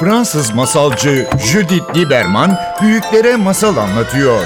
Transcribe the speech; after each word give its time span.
Fransız 0.00 0.54
masalcı 0.54 1.28
Judith 1.46 1.96
Lieberman 1.96 2.56
büyüklere 2.82 3.36
masal 3.36 3.76
anlatıyor. 3.76 4.44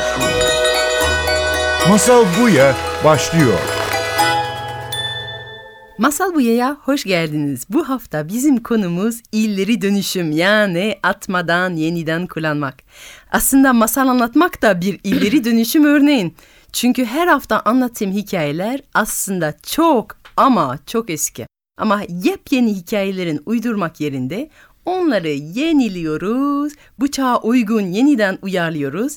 Masal 1.88 2.24
Buya 2.40 2.74
başlıyor. 3.04 3.58
Masal 5.98 6.34
Buya'ya 6.34 6.76
hoş 6.84 7.04
geldiniz. 7.04 7.66
Bu 7.68 7.88
hafta 7.88 8.28
bizim 8.28 8.62
konumuz 8.62 9.20
illeri 9.32 9.82
dönüşüm 9.82 10.30
yani 10.32 10.98
atmadan 11.02 11.76
yeniden 11.76 12.26
kullanmak. 12.26 12.74
Aslında 13.32 13.72
masal 13.72 14.08
anlatmak 14.08 14.62
da 14.62 14.80
bir 14.80 15.00
illeri 15.04 15.44
dönüşüm 15.44 15.84
örneğin. 15.84 16.34
Çünkü 16.72 17.04
her 17.04 17.26
hafta 17.26 17.60
anlattığım 17.60 18.12
hikayeler 18.12 18.80
aslında 18.94 19.54
çok 19.62 20.16
ama 20.36 20.78
çok 20.86 21.10
eski. 21.10 21.46
Ama 21.76 22.02
yepyeni 22.08 22.74
hikayelerin 22.74 23.42
uydurmak 23.46 24.00
yerinde 24.00 24.50
onları 24.84 25.28
yeniliyoruz, 25.28 26.72
bu 26.98 27.10
çağa 27.10 27.40
uygun 27.40 27.82
yeniden 27.82 28.38
uyarlıyoruz 28.42 29.16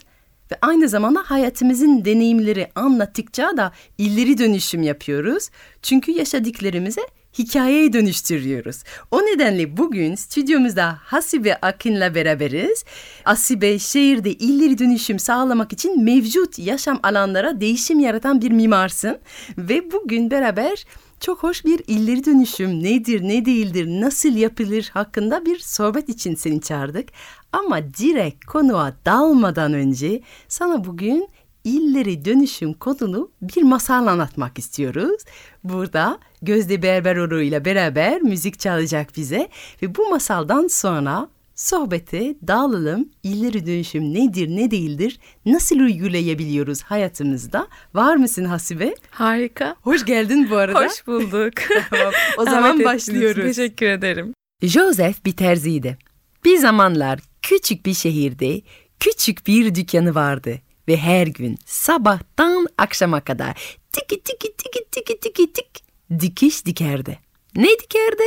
ve 0.52 0.55
aynı 0.62 0.90
zamanda 0.90 1.24
hayatımızın 1.26 2.05
deneyimleri 2.05 2.72
anlattıkça 2.76 3.58
da 3.58 3.72
illeri 3.98 4.38
dönüşüm 4.38 4.84
yapıyoruz. 4.84 5.50
Çünkü 5.82 6.12
yaşadıklarımızı 6.12 7.02
hikayeye 7.40 7.94
dönüştürüyoruz. 7.94 8.84
O 9.12 9.20
nedenle 9.22 9.78
bugün 9.78 10.16
stüdyomuzda 10.16 10.98
Hasibe 11.04 11.55
Akın'la 11.55 12.16
beraberiz. 12.16 12.84
Hasibe 13.24 13.80
şehirde 13.80 14.34
illeri 14.34 14.77
dönüşüm 14.77 15.20
sağlamak 15.20 15.74
için 15.74 16.04
mevcut 16.04 16.60
yaşam 16.60 17.00
alanlara 17.04 17.62
değişim 17.62 18.00
yaratan 18.00 18.41
bir 18.41 18.52
mimarsın. 18.52 19.18
Ve 19.58 19.91
bugün 19.91 20.32
beraber 20.32 20.86
çok 21.20 21.44
hoş 21.44 21.66
bir 21.66 21.82
illeri 21.88 22.26
dönüşüm 22.26 22.84
nedir, 22.84 23.22
ne 23.22 23.46
değildir, 23.46 23.88
nasıl 23.88 24.36
yapılır 24.36 24.90
hakkında 24.94 25.46
bir 25.46 25.60
sohbet 25.60 26.10
için 26.10 26.36
seni 26.36 26.62
çağırdık. 26.62 27.10
Ama 27.52 27.94
direkt 27.94 28.46
konuğa 28.46 28.94
dalmadan 29.05 29.74
önce 29.74 30.21
sana 30.48 30.86
bugün 30.86 31.30
illeri 31.63 32.26
dönüşüm 32.26 32.74
konulu 32.74 33.32
bir 33.41 33.63
masal 33.63 34.08
anlatmak 34.08 34.60
istiyoruz. 34.60 35.24
Burada 35.63 36.20
Gözde 36.41 36.82
Berberoğlu 36.82 37.41
ile 37.41 37.66
beraber 37.66 38.21
müzik 38.21 38.60
çalacak 38.60 39.08
bize 39.18 39.49
ve 39.82 39.96
bu 39.96 40.10
masaldan 40.10 40.68
sonra 40.68 41.27
sohbete 41.66 42.35
dağılalım. 42.48 43.10
İlleri 43.24 43.66
dönüşüm 43.66 44.13
nedir, 44.13 44.48
ne 44.48 44.71
değildir, 44.71 45.20
nasıl 45.46 45.80
uygulayabiliyoruz 45.80 46.82
hayatımızda? 46.82 47.68
Var 47.94 48.16
mısın 48.16 48.46
Hasibe? 48.46 48.96
Harika. 49.12 49.76
Hoş 49.82 50.05
geldin 50.05 50.48
bu 50.49 50.55
arada. 50.55 50.86
Hoş 50.86 51.08
bulduk. 51.08 51.54
tamam, 51.90 52.13
o 52.38 52.46
zaman 52.46 52.74
Davet 52.74 52.86
başlıyoruz. 52.86 53.43
Teşekkür 53.55 53.86
ederim. 53.86 54.34
Joseph 54.62 55.26
bir 55.26 55.32
terziydi. 55.32 55.98
Bir 56.46 56.58
zamanlar 56.58 57.20
küçük 57.41 57.86
bir 57.86 57.93
şehirde 57.93 58.62
küçük 58.99 59.48
bir 59.48 59.76
dükkanı 59.76 60.16
vardı 60.16 60.60
ve 60.88 60.98
her 60.98 61.27
gün 61.27 61.58
sabahtan 61.66 62.68
akşama 62.77 63.21
kadar 63.21 63.77
tiki 63.91 64.24
tiki 64.24 64.53
tiki 64.58 64.86
tiki 64.91 65.19
tiki 65.19 65.53
tik 65.53 65.84
dikiş 66.19 66.66
dikerdi. 66.66 67.19
Ne 67.56 67.69
dikerdi? 67.69 68.24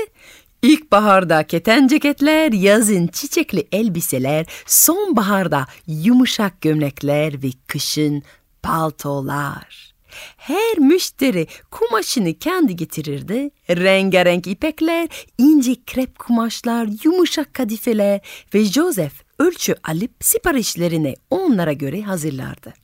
İlkbaharda 0.62 1.42
keten 1.42 1.86
ceketler, 1.86 2.52
yazın 2.52 3.06
çiçekli 3.06 3.68
elbiseler, 3.72 4.46
sonbaharda 4.66 5.66
yumuşak 5.86 6.60
gömlekler 6.60 7.42
ve 7.42 7.48
kışın 7.66 8.22
paltolar. 8.62 9.94
Her 10.36 10.78
müşteri 10.78 11.46
kumaşını 11.70 12.34
kendi 12.34 12.76
getirirdi. 12.76 13.50
Rengarenk 13.70 14.46
ipekler, 14.46 15.08
ince 15.38 15.74
krep 15.86 16.18
kumaşlar, 16.18 16.88
yumuşak 17.04 17.54
kadifeler 17.54 18.20
ve 18.54 18.64
Joseph 18.64 19.14
ölçü 19.38 19.74
alıp 19.84 20.10
siparişlerini 20.20 21.14
onlara 21.30 21.72
göre 21.72 22.02
hazırlardı. 22.02 22.74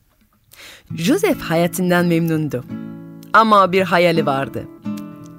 Joseph 0.96 1.40
hayatından 1.40 2.06
memnundu. 2.06 2.64
Ama 3.32 3.72
bir 3.72 3.82
hayali 3.82 4.26
vardı. 4.26 4.68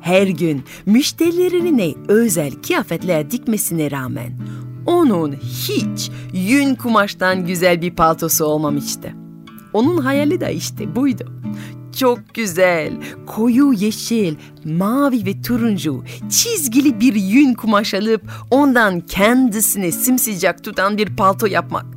Her 0.05 0.27
gün 0.27 0.63
müşterilerine 0.85 1.93
özel 2.07 2.51
kıyafetler 2.51 3.31
dikmesine 3.31 3.91
rağmen 3.91 4.37
onun 4.85 5.31
hiç 5.33 6.11
yün 6.33 6.75
kumaştan 6.75 7.45
güzel 7.45 7.81
bir 7.81 7.91
paltosu 7.91 8.45
olmamıştı. 8.45 9.13
Onun 9.73 9.97
hayali 9.97 10.41
de 10.41 10.53
işte 10.53 10.95
buydu. 10.95 11.41
Çok 11.99 12.19
güzel, 12.33 12.93
koyu 13.25 13.73
yeşil, 13.73 14.35
mavi 14.65 15.25
ve 15.25 15.41
turuncu, 15.41 16.03
çizgili 16.29 16.99
bir 16.99 17.15
yün 17.15 17.53
kumaş 17.53 17.93
alıp 17.93 18.21
ondan 18.51 18.99
kendisini 18.99 19.91
simsicak 19.91 20.63
tutan 20.63 20.97
bir 20.97 21.15
palto 21.15 21.45
yapmak. 21.45 21.94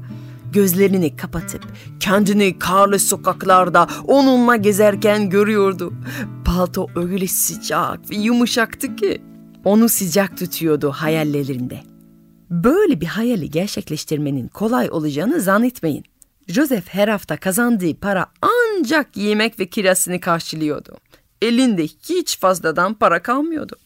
Gözlerini 0.53 1.17
kapatıp 1.17 1.65
kendini 2.01 2.59
karlı 2.59 2.99
sokaklarda 2.99 3.87
onunla 4.07 4.57
gezerken 4.57 5.31
görüyordu. 5.31 5.93
Palto 6.45 6.87
öyle 6.97 7.27
sıcak 7.27 8.11
ve 8.11 8.17
yumuşaktı 8.17 8.97
ki 8.97 9.23
onu 9.65 9.89
sıcak 9.89 10.39
tutuyordu 10.39 10.91
hayallerinde. 10.91 11.81
Böyle 12.51 13.01
bir 13.01 13.07
hayali 13.07 13.51
gerçekleştirmenin 13.51 14.49
kolay 14.49 14.91
olacağını 14.91 15.41
zannetmeyin. 15.41 16.05
Joseph 16.49 16.89
her 16.89 17.09
hafta 17.09 17.37
kazandığı 17.37 17.95
para 17.95 18.27
ancak 18.43 19.17
yemek 19.17 19.61
ve 19.61 19.67
kirasını 19.67 20.21
karşılıyordu. 20.21 20.97
Elinde 21.43 21.85
hiç 21.85 22.39
fazladan 22.39 22.95
para 22.95 23.23
kalmıyordu. 23.23 23.77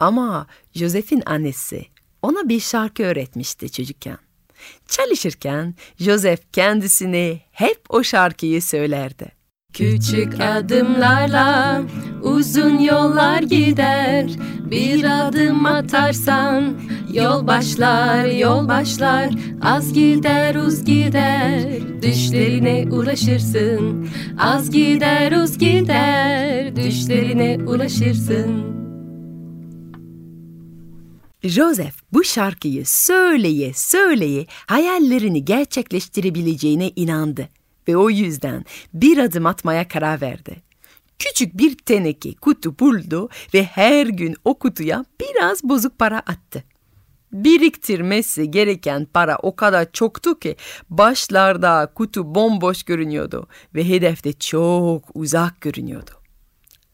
Ama 0.00 0.46
Joseph'in 0.74 1.22
annesi 1.26 1.86
ona 2.22 2.48
bir 2.48 2.60
şarkı 2.60 3.02
öğretmişti 3.02 3.70
çocukken. 3.70 4.18
Çalışırken 4.88 5.74
Joseph 5.98 6.42
kendisine 6.52 7.40
hep 7.50 7.80
o 7.88 8.02
şarkıyı 8.02 8.62
söylerdi. 8.62 9.38
Küçük 9.72 10.40
adımlarla 10.40 11.82
uzun 12.22 12.78
yollar 12.78 13.42
gider. 13.42 14.26
Bir 14.70 15.26
adım 15.26 15.66
atarsan 15.66 16.80
yol 17.12 17.46
başlar 17.46 18.24
yol 18.24 18.68
başlar. 18.68 19.30
Az 19.62 19.92
gider 19.92 20.54
uz 20.54 20.84
gider. 20.84 21.62
Düşlerine 22.02 22.86
ulaşırsın. 22.90 24.08
Az 24.38 24.70
gider 24.70 25.32
uz 25.32 25.58
gider. 25.58 26.76
Düşlerine 26.76 27.58
ulaşırsın 27.66 28.78
Joseph 31.42 31.94
bu 32.12 32.24
şarkıyı 32.24 32.86
söyleye 32.86 33.72
söyleye 33.74 34.46
hayallerini 34.66 35.44
gerçekleştirebileceğine 35.44 36.92
inandı 36.96 37.48
ve 37.88 37.96
o 37.96 38.10
yüzden 38.10 38.64
bir 38.94 39.18
adım 39.18 39.46
atmaya 39.46 39.88
karar 39.88 40.20
verdi. 40.20 40.62
Küçük 41.18 41.58
bir 41.58 41.76
teneke 41.76 42.34
kutu 42.34 42.78
buldu 42.78 43.28
ve 43.54 43.64
her 43.64 44.06
gün 44.06 44.36
o 44.44 44.58
kutuya 44.58 45.04
biraz 45.20 45.64
bozuk 45.64 45.98
para 45.98 46.18
attı. 46.18 46.64
Biriktirmesi 47.32 48.50
gereken 48.50 49.04
para 49.04 49.38
o 49.42 49.56
kadar 49.56 49.92
çoktu 49.92 50.38
ki 50.38 50.56
başlarda 50.90 51.92
kutu 51.94 52.34
bomboş 52.34 52.82
görünüyordu 52.82 53.46
ve 53.74 53.88
hedefte 53.88 54.32
çok 54.32 55.04
uzak 55.14 55.60
görünüyordu. 55.60 56.10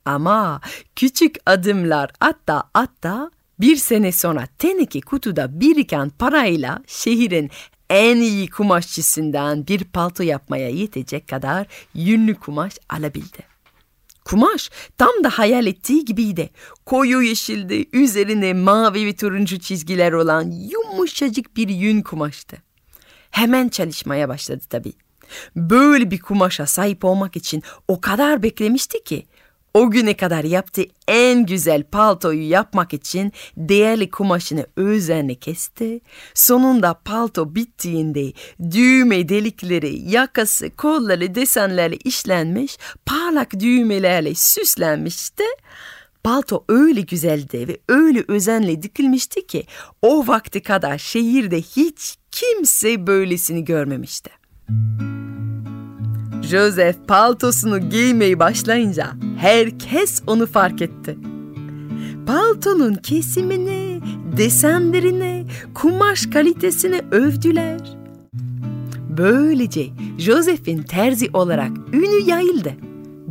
Ama 0.05 0.61
küçük 0.97 1.37
adımlar 1.47 2.11
atta 2.21 2.63
atta 2.75 3.31
bir 3.61 3.77
sene 3.77 4.13
sonra 4.13 4.49
teneke 4.59 5.01
kutuda 5.01 5.61
biriken 5.61 6.11
parayla 6.11 6.83
şehrin 6.87 7.51
en 7.91 8.17
iyi 8.17 8.51
kumaşçısından 8.51 9.67
bir 9.67 9.85
palto 9.85 10.23
yapmaya 10.23 10.69
yetecek 10.69 11.29
kadar 11.29 11.67
yünlü 11.95 12.35
kumaş 12.35 12.79
alabildi. 12.89 13.55
Kumaş 14.25 14.71
tam 14.99 15.25
da 15.25 15.31
hayal 15.31 15.67
ettiği 15.67 16.05
gibiydi. 16.05 16.51
Koyu 16.87 17.23
yeşildi, 17.23 17.87
üzerine 17.93 18.53
mavi 18.53 19.07
ve 19.07 19.17
turuncu 19.17 19.59
çizgiler 19.59 20.13
olan 20.13 20.51
yumuşacık 20.51 21.57
bir 21.57 21.69
yün 21.69 22.03
kumaştı. 22.03 22.57
Hemen 23.31 23.69
çalışmaya 23.69 24.29
başladı 24.29 24.65
tabii. 24.71 24.93
Böyle 25.57 26.11
bir 26.11 26.21
kumaşa 26.21 26.67
sahip 26.67 27.05
olmak 27.05 27.37
için 27.37 27.63
o 27.89 28.01
kadar 28.01 28.43
beklemişti 28.43 29.05
ki 29.05 29.27
o 29.75 29.91
güne 29.91 30.17
kadar 30.17 30.45
yaptığı 30.45 30.85
en 31.09 31.47
güzel 31.47 31.83
paltoyu 31.83 32.49
yapmak 32.49 32.95
için 32.95 33.33
değerli 33.57 34.11
kumaşını 34.11 34.67
özenle 34.77 35.35
kesti. 35.35 36.01
Sonunda 36.35 36.95
palto 36.95 37.55
bittiğinde 37.55 38.33
düğme 38.71 39.29
delikleri, 39.29 40.11
yakası, 40.11 40.71
kolları 40.71 41.35
desenlerle 41.35 41.97
işlenmiş, 41.97 42.79
parlak 43.07 43.61
düğmelerle 43.61 44.35
süslenmişti. 44.35 45.45
Palto 46.25 46.65
öyle 46.69 47.01
güzeldi 47.01 47.69
ve 47.69 47.79
öyle 47.89 48.25
özenle 48.29 48.83
dikilmişti 48.83 49.47
ki 49.47 49.67
o 50.03 50.27
vakti 50.27 50.63
kadar 50.63 50.99
şehirde 50.99 51.63
hiç 51.63 52.17
kimse 52.31 53.07
böylesini 53.07 53.65
görmemişti. 53.65 54.31
Joseph 56.55 56.97
paltosunu 57.09 57.91
giymeyi 57.91 58.39
başlayınca 58.39 59.07
herkes 59.39 60.23
onu 60.27 60.47
fark 60.47 60.83
etti. 60.83 61.19
Paltonun 62.27 62.95
kesimini, 62.95 64.01
desenlerine, 64.37 65.45
kumaş 65.75 66.27
kalitesine 66.27 67.01
övdüler. 67.11 67.81
Böylece 69.19 69.87
Joseph'in 70.19 70.83
terzi 70.83 71.31
olarak 71.33 71.71
ünü 71.93 72.31
yayıldı. 72.31 72.73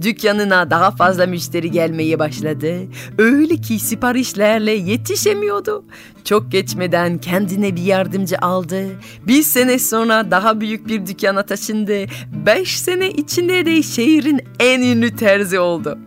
Dükkanına 0.03 0.69
daha 0.69 0.91
fazla 0.91 1.25
müşteri 1.25 1.71
gelmeye 1.71 2.19
başladı. 2.19 2.87
Öyle 3.17 3.57
ki 3.57 3.79
siparişlerle 3.79 4.71
yetişemiyordu. 4.71 5.85
Çok 6.23 6.51
geçmeden 6.51 7.17
kendine 7.17 7.75
bir 7.75 7.81
yardımcı 7.81 8.37
aldı. 8.37 8.85
Bir 9.27 9.43
sene 9.43 9.79
sonra 9.79 10.31
daha 10.31 10.59
büyük 10.61 10.87
bir 10.87 11.05
dükkana 11.05 11.45
taşındı. 11.45 12.05
Beş 12.45 12.79
sene 12.79 13.11
içinde 13.11 13.65
de 13.65 13.83
şehrin 13.83 14.41
en 14.59 14.81
ünlü 14.81 15.15
terzi 15.15 15.59
oldu. 15.59 15.99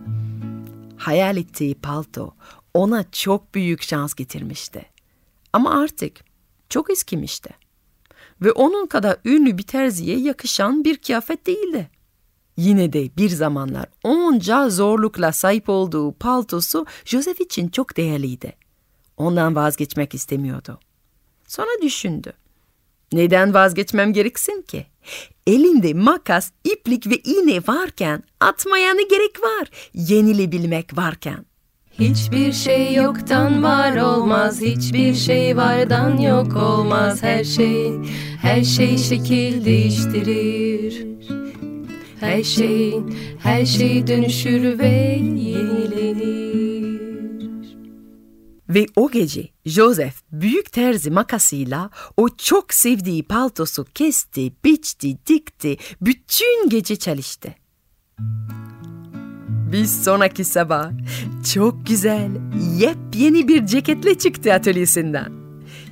Hayal 0.96 1.36
ettiği 1.36 1.74
palto 1.74 2.34
ona 2.74 3.04
çok 3.12 3.54
büyük 3.54 3.82
şans 3.82 4.14
getirmişti. 4.14 4.82
Ama 5.52 5.80
artık 5.80 6.12
çok 6.68 6.90
eskimişti. 6.90 7.50
Ve 8.42 8.52
onun 8.52 8.86
kadar 8.86 9.16
ünlü 9.24 9.58
bir 9.58 9.62
terziye 9.62 10.18
yakışan 10.18 10.84
bir 10.84 10.96
kıyafet 10.96 11.46
değildi. 11.46 11.90
Yine 12.56 12.92
de 12.92 13.16
bir 13.16 13.30
zamanlar 13.30 13.86
onca 14.04 14.70
zorlukla 14.70 15.32
sahip 15.32 15.68
olduğu 15.68 16.12
paltosu 16.12 16.86
Joseph 17.04 17.40
için 17.40 17.68
çok 17.68 17.96
değerliydi. 17.96 18.52
Ondan 19.16 19.54
vazgeçmek 19.54 20.14
istemiyordu. 20.14 20.78
Sonra 21.48 21.82
düşündü. 21.82 22.32
Neden 23.12 23.54
vazgeçmem 23.54 24.12
gereksin 24.12 24.62
ki? 24.62 24.86
Elinde 25.46 25.94
makas, 25.94 26.50
iplik 26.64 27.06
ve 27.06 27.16
iğne 27.16 27.58
varken 27.68 28.22
atmaya 28.40 28.94
ne 28.94 29.02
gerek 29.02 29.42
var? 29.42 29.70
Yenilebilmek 29.94 30.96
varken. 30.96 31.46
Hiçbir 31.98 32.52
şey 32.52 32.94
yoktan 32.94 33.62
var 33.62 33.96
olmaz, 33.96 34.60
hiçbir 34.60 35.14
şey 35.14 35.56
vardan 35.56 36.18
yok 36.18 36.56
olmaz. 36.56 37.22
Her 37.22 37.44
şey, 37.44 37.92
her 38.42 38.64
şey 38.64 38.98
şekil 38.98 39.64
değiştirir. 39.64 41.06
Her 42.20 42.42
şey, 42.42 43.00
her 43.42 43.66
şey 43.66 44.06
dönüşür 44.06 44.78
ve 44.78 45.20
yenilenir. 45.22 46.56
Ve 48.68 48.86
o 48.96 49.10
gece 49.10 49.48
Joseph 49.66 50.14
büyük 50.32 50.72
terzi 50.72 51.10
makasıyla 51.10 51.90
o 52.16 52.28
çok 52.28 52.74
sevdiği 52.74 53.22
paltosu 53.22 53.84
kesti, 53.94 54.52
biçti, 54.64 55.18
dikti, 55.26 55.76
bütün 56.00 56.68
gece 56.68 56.96
çalıştı. 56.96 57.54
Bir 59.72 59.84
sonraki 59.84 60.44
sabah 60.44 60.90
çok 61.54 61.86
güzel, 61.86 62.30
yepyeni 62.78 63.48
bir 63.48 63.66
ceketle 63.66 64.18
çıktı 64.18 64.52
atölyesinden. 64.52 65.32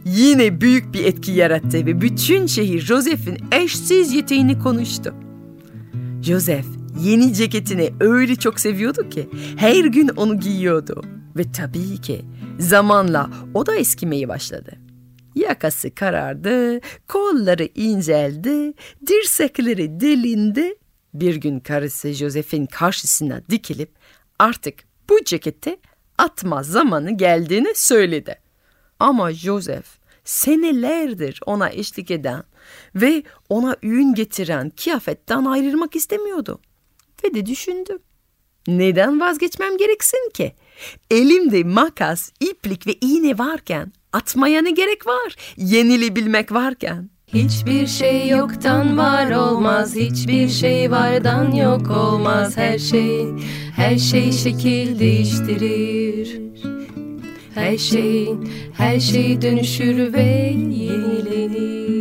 Yine 0.04 0.60
büyük 0.60 0.94
bir 0.94 1.04
etki 1.04 1.32
yarattı 1.32 1.86
ve 1.86 2.00
bütün 2.00 2.46
şehir 2.46 2.80
Joseph'in 2.80 3.38
eşsiz 3.52 4.12
yeteneğini 4.12 4.58
konuştu. 4.58 5.14
Joseph 6.24 6.66
yeni 7.00 7.34
ceketini 7.34 7.90
öyle 8.00 8.36
çok 8.36 8.60
seviyordu 8.60 9.08
ki 9.08 9.28
her 9.56 9.84
gün 9.84 10.08
onu 10.08 10.40
giyiyordu. 10.40 11.02
Ve 11.36 11.52
tabii 11.52 12.00
ki 12.00 12.24
zamanla 12.58 13.30
o 13.54 13.66
da 13.66 13.76
eskimeye 13.76 14.28
başladı. 14.28 14.72
Yakası 15.34 15.94
karardı, 15.94 16.80
kolları 17.08 17.68
inceldi, 17.74 18.72
dirsekleri 19.06 20.00
delindi. 20.00 20.74
Bir 21.14 21.34
gün 21.34 21.60
karısı 21.60 22.12
Joseph'in 22.12 22.66
karşısına 22.66 23.42
dikilip 23.50 23.90
artık 24.38 24.74
bu 25.10 25.24
ceketi 25.24 25.76
atma 26.18 26.62
zamanı 26.62 27.16
geldiğini 27.16 27.72
söyledi. 27.74 28.34
Ama 28.98 29.32
Joseph 29.32 29.86
senelerdir 30.24 31.40
ona 31.46 31.70
eşlik 31.70 32.10
eden 32.10 32.42
ve 32.94 33.22
ona 33.48 33.76
ün 33.82 34.14
getiren 34.14 34.70
kıyafetten 34.70 35.44
ayrılmak 35.44 35.96
istemiyordu. 35.96 36.60
Ve 37.24 37.34
de 37.34 37.46
düşündü. 37.46 37.98
Neden 38.66 39.20
vazgeçmem 39.20 39.76
gereksin 39.76 40.30
ki? 40.34 40.52
Elimde 41.10 41.64
makas, 41.64 42.30
iplik 42.40 42.86
ve 42.86 42.94
iğne 43.00 43.38
varken 43.38 43.92
atmaya 44.12 44.62
ne 44.62 44.70
gerek 44.70 45.06
var? 45.06 45.36
Yenilebilmek 45.56 46.52
varken. 46.52 47.10
Hiçbir 47.26 47.86
şey 47.86 48.28
yoktan 48.28 48.98
var 48.98 49.30
olmaz, 49.30 49.96
hiçbir 49.96 50.48
şey 50.48 50.90
vardan 50.90 51.52
yok 51.52 51.90
olmaz. 51.90 52.56
Her 52.56 52.78
şey, 52.78 53.26
her 53.76 53.98
şey 53.98 54.32
şekil 54.32 54.98
değiştirir. 54.98 56.40
Her 57.54 57.78
şey, 57.78 58.28
her 58.76 59.00
şey 59.00 59.42
dönüşür 59.42 60.12
ve 60.12 60.54
yenilenir. 60.70 61.93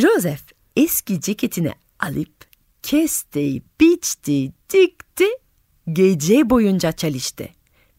Joseph 0.00 0.42
eski 0.76 1.20
ceketini 1.20 1.72
alıp 1.98 2.34
kesti, 2.82 3.62
biçti, 3.80 4.52
dikti, 4.72 5.24
gece 5.92 6.50
boyunca 6.50 6.92
çalıştı 6.92 7.48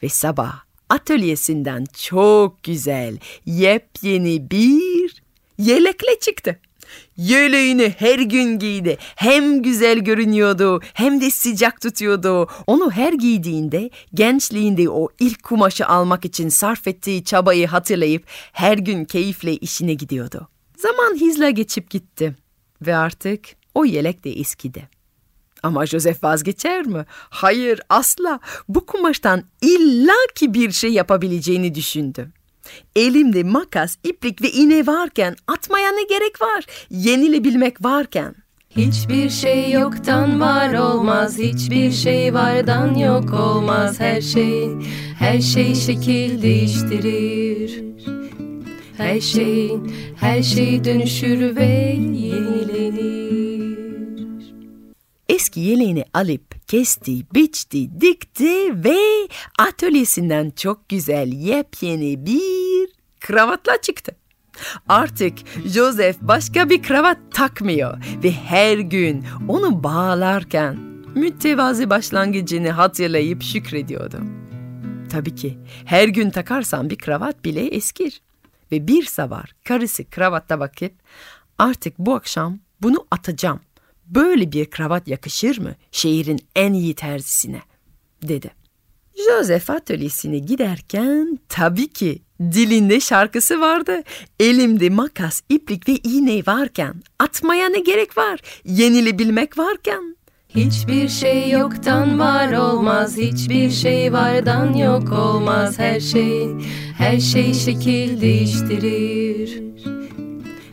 ve 0.04 0.10
sabah 0.10 0.64
atölyesinden 0.90 1.86
çok 1.98 2.64
güzel, 2.64 3.18
yepyeni 3.46 4.52
bir 4.52 5.24
yelekle 5.58 6.20
çıktı. 6.20 6.60
Yeleğini 7.18 7.96
her 7.98 8.20
gün 8.20 8.60
giydi. 8.60 8.98
Hem 9.16 9.62
güzel 9.62 10.00
görünüyordu 10.00 10.82
hem 10.94 11.22
de 11.22 11.32
sıcak 11.32 11.82
tutuyordu. 11.82 12.50
Onu 12.68 12.92
her 12.92 13.14
giydiğinde 13.14 13.90
gençliğinde 14.14 14.90
o 14.90 15.10
ilk 15.20 15.44
kumaşı 15.44 15.88
almak 15.88 16.26
için 16.26 16.50
sarf 16.50 16.88
ettiği 16.88 17.24
çabayı 17.24 17.68
hatırlayıp 17.68 18.26
her 18.52 18.78
gün 18.78 19.06
keyifle 19.06 19.56
işine 19.58 19.94
gidiyordu. 19.94 20.48
Zaman 20.82 21.20
hızla 21.20 21.50
geçip 21.50 21.90
gitti 21.90 22.36
ve 22.82 22.96
artık 22.96 23.46
o 23.76 23.86
yelek 23.86 24.24
de 24.24 24.32
eskidi. 24.32 24.90
Ama 25.64 25.86
Joseph 25.86 26.24
vazgeçer 26.24 26.86
mi? 26.86 27.06
Hayır 27.30 27.82
asla. 27.90 28.40
Bu 28.68 28.86
kumaştan 28.86 29.44
illaki 29.62 30.54
bir 30.54 30.72
şey 30.72 30.94
yapabileceğini 30.94 31.76
düşündü. 31.76 32.32
Elimde 32.96 33.44
makas, 33.44 33.98
iplik 34.04 34.42
ve 34.42 34.52
iğne 34.52 34.88
varken 34.88 35.36
atmaya 35.48 35.92
ne 35.92 36.04
gerek 36.04 36.42
var? 36.42 36.66
Yenilebilmek 36.90 37.84
varken. 37.84 38.36
Hiçbir 38.70 39.30
şey 39.30 39.72
yoktan 39.72 40.40
var 40.40 40.74
olmaz, 40.74 41.38
hiçbir 41.38 41.92
şey 41.92 42.34
vardan 42.34 42.96
yok 42.96 43.34
olmaz. 43.34 44.00
Her 44.00 44.22
şey, 44.22 44.70
her 45.20 45.42
şey 45.42 45.76
şekil 45.76 46.42
değiştirir. 46.42 47.84
Her 49.02 49.22
şey, 49.22 49.72
her 50.20 50.44
şey 50.44 50.84
dönüşür 50.84 51.56
ve 51.56 51.98
yenilenir. 52.14 53.72
Eski 55.30 55.60
yeleğini 55.60 56.06
alıp 56.14 56.68
kesti, 56.68 57.34
biçti, 57.34 58.02
dikti 58.02 58.84
ve 58.84 58.98
atölyesinden 59.60 60.50
çok 60.56 60.90
güzel 60.90 61.34
yepyeni 61.34 62.26
bir 62.26 62.90
kravatla 63.20 63.82
çıktı. 63.82 64.16
Artık 64.88 65.34
Joseph 65.66 66.18
başka 66.22 66.70
bir 66.70 66.84
kravat 66.84 67.18
takmıyor 67.32 67.98
ve 68.24 68.32
her 68.32 68.78
gün 68.78 69.26
onu 69.48 69.84
bağlarken 69.84 70.78
mütevazi 71.16 71.90
başlangıcını 71.90 72.70
hatırlayıp 72.70 73.44
şükrediyordu. 73.44 74.18
Tabii 75.12 75.36
ki 75.36 75.58
her 75.86 76.08
gün 76.08 76.30
takarsan 76.30 76.90
bir 76.90 76.98
kravat 76.98 77.46
bile 77.46 77.68
eskir. 77.68 78.22
Ve 78.72 78.88
bir 78.88 79.06
sabah 79.06 79.46
karısı 79.64 80.10
kravatta 80.10 80.60
bakıp 80.60 80.94
artık 81.58 82.00
bu 82.00 82.16
akşam 82.16 82.60
bunu 82.82 83.08
atacağım. 83.12 83.60
Böyle 84.06 84.52
bir 84.52 84.66
kravat 84.66 85.08
yakışır 85.08 85.58
mı 85.58 85.76
şehrin 85.92 86.40
en 86.56 86.74
iyi 86.74 86.96
terzisine 86.96 87.62
dedi. 88.22 88.52
Joseph 89.28 89.70
atölyesine 89.70 90.40
giderken 90.40 91.40
tabii 91.50 91.88
ki 91.88 92.22
dilinde 92.42 93.00
şarkısı 93.00 93.62
vardı. 93.62 94.04
Elimde 94.40 94.90
makas, 94.90 95.42
iplik 95.50 95.90
ve 95.90 95.94
iğne 95.94 96.44
varken 96.48 97.04
atmaya 97.20 97.70
ne 97.70 97.80
gerek 97.80 98.18
var? 98.18 98.40
Yenilebilmek 98.66 99.58
varken. 99.58 100.16
Hiçbir 100.56 101.10
şey 101.10 101.50
yoktan 101.50 102.20
var 102.20 102.54
olmaz, 102.54 103.18
hiçbir 103.18 103.70
şey 103.70 104.14
vardan 104.14 104.74
yok 104.74 105.12
olmaz. 105.12 105.80
Her 105.80 106.00
şey, 106.00 106.50
her 106.98 107.20
şey 107.20 107.54
şekil 107.54 108.22
değiştirir. 108.22 109.62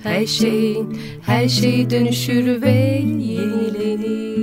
Her 0.03 0.27
şey, 0.27 0.83
her 1.23 1.49
şey 1.49 1.91
dönüşür 1.91 2.63
ve 2.63 3.03
yenilenir. 3.05 4.39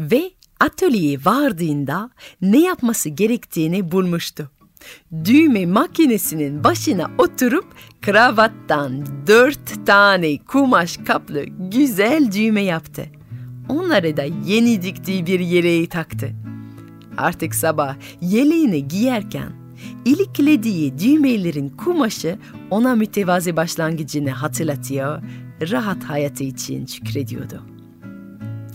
Ve 0.00 0.30
atölyeye 0.60 1.18
vardığında 1.24 2.10
ne 2.42 2.60
yapması 2.60 3.08
gerektiğini 3.08 3.92
bulmuştu. 3.92 4.50
Düğme 5.24 5.66
makinesinin 5.66 6.64
başına 6.64 7.10
oturup 7.18 7.66
kravattan 8.00 9.06
dört 9.26 9.86
tane 9.86 10.38
kumaş 10.38 10.96
kaplı 10.96 11.44
güzel 11.70 12.32
düğme 12.32 12.62
yaptı. 12.62 13.21
Onları 13.72 14.16
da 14.16 14.22
yeni 14.46 14.82
diktiği 14.82 15.26
bir 15.26 15.40
yeleği 15.40 15.88
taktı. 15.88 16.32
Artık 17.16 17.54
sabah 17.54 17.96
yeleğini 18.20 18.88
giyerken 18.88 19.52
iliklediği 20.04 20.98
düğmelerin 20.98 21.68
kumaşı 21.68 22.38
ona 22.70 22.94
mütevazi 22.94 23.56
başlangıcını 23.56 24.30
hatırlatıyor, 24.30 25.22
rahat 25.70 26.04
hayatı 26.04 26.44
için 26.44 26.86
şükrediyordu. 26.86 27.62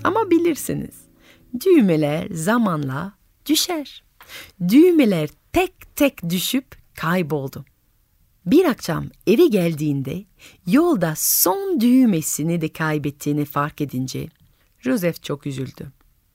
Ama 0.03 0.29
bilirsiniz, 0.29 0.95
düğmeler 1.65 2.27
zamanla 2.31 3.13
düşer. 3.45 4.03
Düğmeler 4.69 5.29
tek 5.53 5.95
tek 5.95 6.29
düşüp 6.29 6.65
kayboldu. 6.95 7.65
Bir 8.45 8.65
akşam 8.65 9.05
eve 9.27 9.47
geldiğinde 9.47 10.25
yolda 10.67 11.13
son 11.17 11.79
düğmesini 11.79 12.61
de 12.61 12.73
kaybettiğini 12.73 13.45
fark 13.45 13.81
edince 13.81 14.27
Joseph 14.88 15.24
çok 15.24 15.48
üzüldü. 15.48 15.88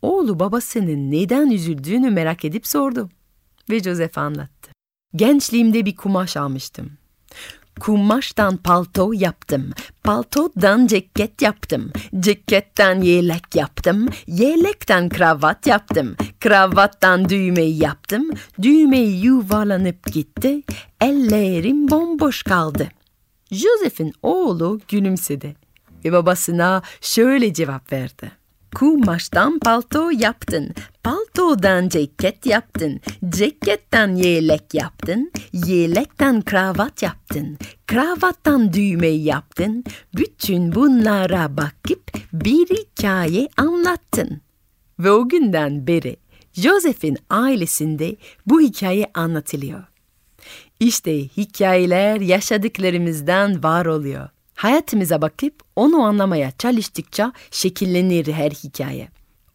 Oğlu 0.03 0.41
babasının 0.41 1.11
neden 1.11 1.51
üzüldüğünü 1.51 2.11
merak 2.11 2.45
edip 2.45 2.67
sordu. 2.67 3.09
Ve 3.71 3.81
Joseph 3.81 4.19
anlattı. 4.19 4.71
Gençliğimde 5.17 5.87
bir 5.87 5.97
kumaş 5.97 6.37
almıştım. 6.37 6.91
Kumaştan 7.81 8.57
palto 8.57 9.13
yaptım. 9.13 9.71
Paltodan 10.05 10.87
ceket 10.87 11.43
yaptım. 11.43 11.93
Ceketten 12.21 13.01
yelek 13.01 13.55
yaptım. 13.55 14.09
Yelekten 14.27 15.09
kravat 15.09 15.67
yaptım. 15.67 16.17
Kravattan 16.41 17.29
düğme 17.29 17.63
yaptım. 17.63 18.31
Düğme 18.63 18.99
yuvarlanıp 18.99 20.13
gitti. 20.13 20.63
Ellerim 21.01 21.91
bomboş 21.91 22.43
kaldı. 22.43 22.89
Joseph'in 23.51 24.13
oğlu 24.23 24.81
gülümsedi 24.89 25.57
ve 26.05 26.13
babasına 26.13 26.83
şöyle 27.01 27.55
cevap 27.55 27.93
verdi. 27.93 28.42
Kumaştan 28.75 29.59
palto 29.59 30.11
yaptın, 30.11 30.75
paltodan 31.05 31.89
ceket 31.89 32.47
yaptın, 32.47 33.01
ceketten 33.29 34.15
yelek 34.15 34.75
yaptın, 34.75 35.33
yelekten 35.53 36.43
kravat 36.43 37.03
yaptın, 37.03 37.59
kravattan 37.87 38.73
düğme 38.73 39.07
yaptın. 39.07 39.85
Bütün 40.17 40.75
bunlara 40.75 41.57
bakıp 41.57 42.03
bir 42.33 42.67
hikaye 42.67 43.49
anlattın. 43.57 44.41
Ve 44.99 45.11
o 45.11 45.29
günden 45.29 45.87
beri 45.87 46.17
Joseph'in 46.53 47.19
ailesinde 47.31 48.17
bu 48.47 48.61
hikaye 48.61 49.07
anlatılıyor. 49.15 49.85
İşte 50.81 51.19
hikayeler 51.19 52.21
yaşadıklarımızdan 52.21 53.63
var 53.63 53.87
oluyor. 53.87 54.29
Hayatımıza 54.63 55.23
bakıp 55.23 55.55
onu 55.77 56.03
anlamaya 56.03 56.51
çalıştıkça 56.51 57.33
şekillenir 57.51 58.33
her 58.33 58.51
hikaye. 58.51 59.09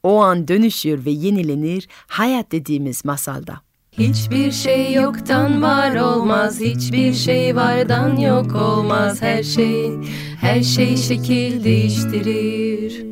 O 0.04 0.22
an 0.22 0.48
dönüşür 0.48 1.06
ve 1.06 1.12
yenilenir 1.12 1.88
hayat 2.08 2.52
dediğimiz 2.52 3.06
masalda. 3.06 3.62
Hiçbir 3.92 4.52
şey 4.52 4.94
yoktan 4.94 5.62
var 5.62 5.96
olmaz, 5.96 6.60
hiçbir 6.60 7.14
şey 7.14 7.56
vardan 7.56 8.18
yok 8.18 8.56
olmaz. 8.56 9.22
Her 9.22 9.44
şey, 9.44 9.92
her 10.42 10.64
şey 10.64 10.98
şekil 10.98 11.64
değiştirir. 11.64 13.06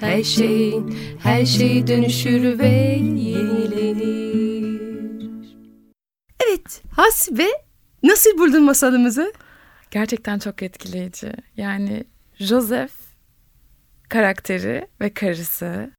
Her 0.00 0.22
şey, 0.22 0.74
her 1.22 1.46
şey 1.46 1.86
dönüşür 1.86 2.58
ve 2.58 2.98
yenilenir. 2.98 4.82
Evet, 6.48 6.82
Hasibe 6.96 7.48
nasıl 8.02 8.38
buldun 8.38 8.62
masalımızı? 8.62 9.32
Gerçekten 9.90 10.38
çok 10.38 10.62
etkileyici. 10.62 11.32
Yani 11.56 12.04
Joseph 12.38 12.92
karakteri 14.08 14.88
ve 15.00 15.14
karısı 15.14 15.90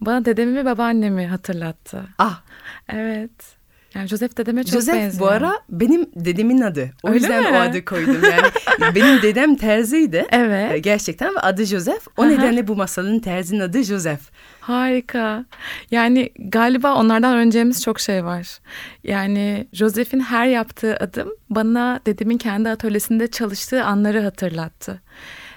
bana 0.00 0.24
dedemi 0.24 0.56
ve 0.56 0.64
babaannemi 0.64 1.26
hatırlattı. 1.26 2.08
Ah, 2.18 2.42
Evet. 2.88 3.56
Yani 3.94 4.08
Joseph 4.08 4.36
dedeme 4.38 4.64
çok 4.64 4.72
Joseph 4.72 4.94
benziyor. 4.94 5.20
bu 5.20 5.28
ara 5.28 5.52
benim 5.68 6.06
dedemin 6.14 6.60
adı. 6.60 6.90
O 7.02 7.08
Öyle 7.08 7.18
yüzden 7.18 7.42
mi? 7.52 7.58
o 7.58 7.60
adı 7.60 7.84
koydum 7.84 8.16
yani. 8.24 8.94
benim 8.94 9.22
dedem 9.22 9.56
terziydi. 9.56 10.26
Evet. 10.30 10.72
Ee, 10.72 10.78
Gerçekten 10.78 11.34
ve 11.34 11.38
adı 11.38 11.64
Joseph. 11.64 12.06
O 12.16 12.22
Aha. 12.22 12.28
nedenle 12.30 12.68
bu 12.68 12.76
masalın 12.76 13.18
terzinin 13.18 13.60
adı 13.60 13.82
Joseph. 13.82 14.20
Harika. 14.60 15.44
Yani 15.90 16.30
galiba 16.38 16.94
onlardan 16.94 17.34
öğreneceğimiz 17.36 17.82
çok 17.82 18.00
şey 18.00 18.24
var. 18.24 18.58
Yani 19.04 19.68
Joseph'in 19.72 20.20
her 20.20 20.46
yaptığı 20.46 20.96
adım 20.96 21.28
bana 21.50 22.00
dedemin 22.06 22.38
kendi 22.38 22.68
atölyesinde 22.68 23.26
çalıştığı 23.26 23.84
anları 23.84 24.20
hatırlattı. 24.22 25.00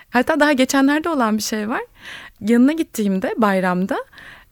Hatta 0.09 0.39
daha 0.39 0.51
geçenlerde 0.53 1.09
olan 1.09 1.37
bir 1.37 1.43
şey 1.43 1.69
var. 1.69 1.81
Yanına 2.41 2.71
gittiğimde 2.71 3.33
bayramda 3.37 3.97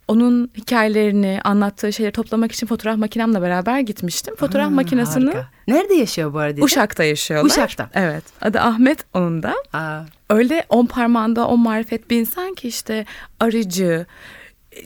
onun 0.07 0.51
hikayelerini, 0.57 1.39
anlattığı 1.43 1.93
şeyleri 1.93 2.13
toplamak 2.13 2.51
için 2.51 2.67
fotoğraf 2.67 2.98
makinemle 2.98 3.41
beraber 3.41 3.79
gitmiştim. 3.79 4.36
Fotoğraf 4.36 4.67
Hmm, 4.67 4.75
makinesini 4.75 5.25
harika. 5.25 5.48
Nerede 5.67 5.93
yaşıyor 5.93 6.33
bu 6.33 6.39
arada? 6.39 6.62
Uşak'ta 6.62 7.03
yaşıyorlar. 7.03 7.50
Uşak'ta. 7.50 7.89
Evet. 7.93 8.24
Adı 8.41 8.60
Ahmet 8.60 9.05
onun 9.13 9.43
da. 9.43 9.53
Aa, 9.74 10.00
öyle 10.29 10.65
on 10.69 10.86
parmağında 10.86 11.48
on 11.48 11.60
marifet 11.60 12.10
bir 12.10 12.19
insan 12.19 12.53
ki 12.55 12.67
işte 12.67 13.05
arıcı, 13.39 14.05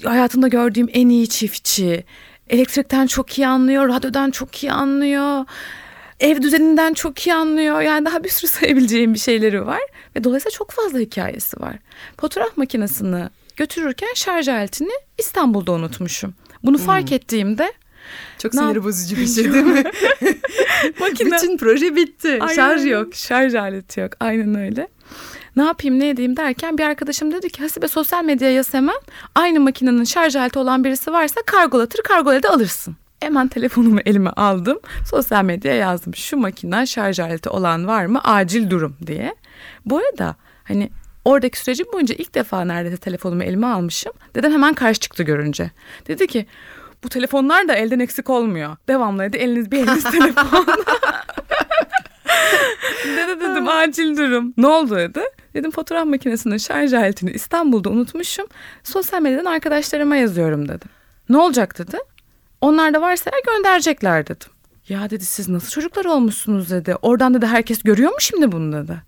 hayatımda 0.04 0.48
gördüğüm 0.48 0.88
en 0.94 1.10
iyi 1.10 1.30
çiftçi, 1.30 2.04
elektrikten 2.50 3.08
çok 3.08 3.38
iyi 3.38 3.48
anlıyor, 3.48 3.88
radyodan 3.90 4.32
çok 4.32 4.64
iyi 4.64 4.72
anlıyor, 4.72 5.46
ev 6.20 6.42
düzeninden 6.42 6.94
çok 6.94 7.28
iyi 7.28 7.34
anlıyor. 7.34 7.82
Yani 7.82 8.06
daha 8.06 8.24
bir 8.24 8.30
sürü 8.30 8.48
sayabileceğim 8.52 9.14
bir 9.14 9.20
şeyleri 9.20 9.66
var 9.66 9.82
ve 10.16 10.24
dolayısıyla 10.24 10.58
çok 10.58 10.72
fazla 10.72 11.00
hikayesi 11.00 11.60
var. 11.60 11.76
Fotoğraf 12.20 12.58
makinesini 12.58 13.30
götürürken 13.58 14.14
şarj 14.16 14.48
aletini 14.48 14.92
İstanbul'da 15.18 15.72
unutmuşum. 15.72 16.34
Bunu 16.64 16.78
fark 16.78 17.12
ettiğimde 17.12 17.74
çok 18.38 18.54
Ne 18.54 18.60
sinir 18.60 18.84
bozucu 18.84 19.18
bir 19.18 19.28
şey 19.36 19.54
değil 19.54 19.66
mi? 19.66 19.84
makine 21.00 21.32
Bütün 21.32 21.58
proje 21.58 21.96
bitti. 21.96 22.38
Aynen 22.42 22.56
Şarj 22.56 22.86
yok. 22.86 23.16
Şarj 23.16 23.56
aleti 23.56 24.00
yok. 24.00 24.12
Aynen 24.20 24.56
öyle. 24.56 24.88
Ne 25.56 25.64
yapayım 25.64 26.00
ne 26.00 26.10
edeyim 26.10 26.38
derken 26.38 26.78
bir 26.78 26.84
arkadaşım 26.84 27.32
dedi 27.34 27.50
ki 27.50 27.62
Hasibe 27.62 27.88
sosyal 27.88 28.24
medyaya 28.24 28.54
yaz 28.54 28.74
hemen. 28.74 28.96
Aynı 29.36 29.60
makinenin 29.60 30.04
şarj 30.04 30.36
aleti 30.36 30.60
olan 30.60 30.84
birisi 30.84 31.12
varsa 31.12 31.42
kargolatır 31.46 32.04
kargolayı 32.04 32.42
alırsın. 32.50 32.96
Hemen 33.20 33.48
telefonumu 33.48 34.00
elime 34.06 34.30
aldım. 34.30 34.80
Sosyal 35.10 35.44
medyaya 35.44 35.78
yazdım. 35.78 36.16
Şu 36.16 36.38
makinen 36.38 36.86
şarj 36.86 37.20
aleti 37.20 37.50
olan 37.50 37.88
var 37.88 38.06
mı? 38.06 38.22
Acil 38.24 38.70
durum 38.70 38.98
diye. 39.08 39.36
Bu 39.86 39.98
arada 39.98 40.36
hani 40.64 40.90
oradaki 41.28 41.60
sürecim 41.60 41.88
boyunca 41.94 42.16
ilk 42.16 42.36
defa 42.36 42.66
neredeyse 42.66 42.98
telefonumu 42.98 43.44
elime 43.44 43.68
almışım. 43.68 44.14
Dedem 44.36 44.52
hemen 44.52 44.74
karşı 44.74 45.00
çıktı 45.00 45.24
görünce. 45.24 45.72
Dedi 46.08 46.28
ki 46.28 46.46
bu 47.04 47.10
telefonlar 47.10 47.68
da 47.68 47.76
elden 47.76 48.00
eksik 48.00 48.30
olmuyor. 48.30 48.78
Devamlı 48.88 49.24
dedi 49.24 49.38
eliniz 49.38 49.72
bir 49.72 49.78
eliniz 49.78 50.04
telefon. 50.12 50.66
Dede 53.06 53.40
dedim 53.40 53.68
acil 53.68 54.18
durum. 54.18 54.54
Ne 54.58 54.68
oldu 54.68 54.96
dedi. 54.96 55.22
Dedim 55.54 55.72
fotoğraf 55.72 56.06
makinesinin 56.06 56.58
şarj 56.58 56.94
aletini 56.94 57.32
İstanbul'da 57.32 57.90
unutmuşum. 57.90 58.48
Sosyal 58.84 59.22
medyadan 59.22 59.46
arkadaşlarıma 59.46 60.16
yazıyorum 60.16 60.68
dedim. 60.68 60.90
Ne 61.30 61.38
olacak 61.38 61.80
dedi. 61.80 61.98
Onlar 62.62 62.94
da 62.94 63.02
varsa 63.02 63.32
gönderecekler 63.46 64.28
dedim. 64.28 64.50
Ya 64.90 65.10
dedi 65.10 65.26
siz 65.26 65.50
nasıl 65.50 65.70
çocuklar 65.70 66.06
olmuşsunuz 66.06 66.72
dedi. 66.72 66.96
Oradan 67.02 67.34
dedi 67.34 67.46
herkes 67.46 67.84
görüyor 67.84 68.12
mu 68.12 68.18
şimdi 68.20 68.52
bunu 68.52 68.74
dedi. 68.74 69.02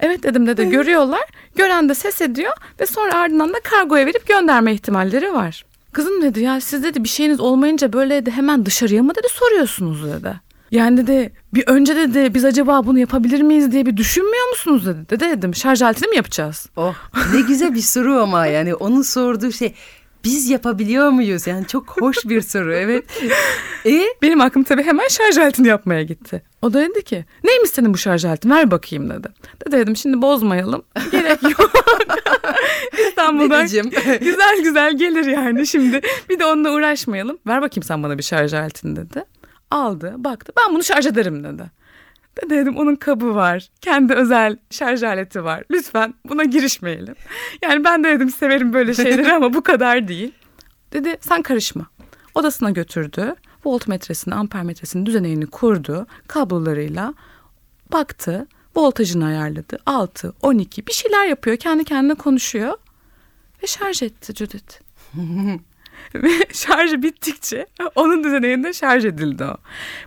Evet 0.00 0.22
dedim 0.22 0.46
dedi 0.46 0.68
görüyorlar. 0.68 1.24
Gören 1.56 1.88
de 1.88 1.94
ses 1.94 2.20
ediyor 2.20 2.52
ve 2.80 2.86
sonra 2.86 3.14
ardından 3.14 3.52
da 3.52 3.60
kargoya 3.60 4.06
verip 4.06 4.28
gönderme 4.28 4.74
ihtimalleri 4.74 5.32
var. 5.32 5.64
Kızım 5.92 6.22
dedi 6.22 6.40
ya 6.40 6.60
siz 6.60 6.82
dedi 6.82 7.04
bir 7.04 7.08
şeyiniz 7.08 7.40
olmayınca 7.40 7.92
böyle 7.92 8.26
de 8.26 8.30
hemen 8.30 8.66
dışarıya 8.66 9.02
mı 9.02 9.14
dedi 9.14 9.26
soruyorsunuz 9.30 10.04
dedi. 10.04 10.34
Yani 10.70 10.96
dedi 10.96 11.32
bir 11.54 11.64
önce 11.66 11.96
dedi 11.96 12.34
biz 12.34 12.44
acaba 12.44 12.86
bunu 12.86 12.98
yapabilir 12.98 13.40
miyiz 13.40 13.72
diye 13.72 13.86
bir 13.86 13.96
düşünmüyor 13.96 14.48
musunuz 14.48 14.86
dedi. 14.86 14.98
Dede 15.10 15.30
dedim 15.30 15.54
şarj 15.54 15.82
aletini 15.82 16.08
mi 16.08 16.16
yapacağız? 16.16 16.66
Oh 16.76 16.94
ne 17.34 17.40
güzel 17.40 17.74
bir 17.74 17.80
soru 17.80 18.14
ama 18.14 18.46
yani 18.46 18.74
onun 18.74 19.02
sorduğu 19.02 19.52
şey 19.52 19.74
biz 20.24 20.50
yapabiliyor 20.50 21.10
muyuz? 21.10 21.46
Yani 21.46 21.66
çok 21.66 22.00
hoş 22.02 22.16
bir 22.24 22.40
soru 22.40 22.74
evet. 22.74 23.04
E 23.86 24.04
Benim 24.22 24.40
aklım 24.40 24.62
tabii 24.64 24.82
hemen 24.82 25.08
şarj 25.08 25.38
aletini 25.38 25.68
yapmaya 25.68 26.02
gitti. 26.02 26.42
O 26.62 26.72
da 26.72 26.80
dedi 26.80 27.04
ki 27.04 27.24
neymiş 27.44 27.70
senin 27.70 27.94
bu 27.94 27.98
şarj 27.98 28.24
aletin 28.24 28.50
ver 28.50 28.70
bakayım 28.70 29.10
dedi. 29.10 29.28
Dede 29.66 29.78
dedim 29.78 29.96
şimdi 29.96 30.22
bozmayalım 30.22 30.82
gerek 31.12 31.42
yok. 31.42 31.72
İstanbul'dan 33.08 33.66
güzel 34.20 34.62
güzel 34.62 34.96
gelir 34.98 35.26
yani 35.26 35.66
şimdi 35.66 36.00
bir 36.30 36.38
de 36.38 36.44
onunla 36.44 36.70
uğraşmayalım. 36.70 37.38
Ver 37.46 37.62
bakayım 37.62 37.82
sen 37.82 38.02
bana 38.02 38.18
bir 38.18 38.22
şarj 38.22 38.54
aletini 38.54 38.96
dedi. 38.96 39.24
Aldı 39.70 40.14
baktı 40.16 40.52
ben 40.56 40.74
bunu 40.74 40.84
şarj 40.84 41.06
ederim 41.06 41.44
dedi. 41.44 41.70
De 42.36 42.50
dedim 42.50 42.76
onun 42.76 42.96
kabı 42.96 43.34
var. 43.34 43.68
Kendi 43.80 44.12
özel 44.14 44.56
şarj 44.70 45.02
aleti 45.02 45.44
var. 45.44 45.64
Lütfen 45.70 46.14
buna 46.28 46.44
girişmeyelim. 46.44 47.14
Yani 47.62 47.84
ben 47.84 48.04
de 48.04 48.08
dedim 48.08 48.30
severim 48.30 48.72
böyle 48.72 48.94
şeyleri 49.04 49.32
ama 49.32 49.54
bu 49.54 49.62
kadar 49.62 50.08
değil. 50.08 50.32
Dedi 50.92 51.16
sen 51.20 51.42
karışma. 51.42 51.86
Odasına 52.34 52.70
götürdü. 52.70 53.34
Voltmetresini, 53.64 54.34
ampermetresini, 54.34 55.06
düzenini 55.06 55.46
kurdu. 55.46 56.06
Kablolarıyla 56.26 57.14
baktı. 57.92 58.46
Voltajını 58.76 59.26
ayarladı. 59.26 59.78
6, 59.86 60.34
12 60.42 60.86
bir 60.86 60.92
şeyler 60.92 61.26
yapıyor. 61.26 61.56
Kendi 61.56 61.84
kendine 61.84 62.14
konuşuyor. 62.14 62.74
Ve 63.62 63.66
şarj 63.66 64.02
etti 64.02 64.32
Judith. 64.34 64.80
Ve 66.14 66.30
şarjı 66.52 67.02
bittikçe 67.02 67.66
onun 67.94 68.24
düzeninde 68.24 68.72
şarj 68.72 69.04
edildi 69.04 69.44
o. 69.44 69.56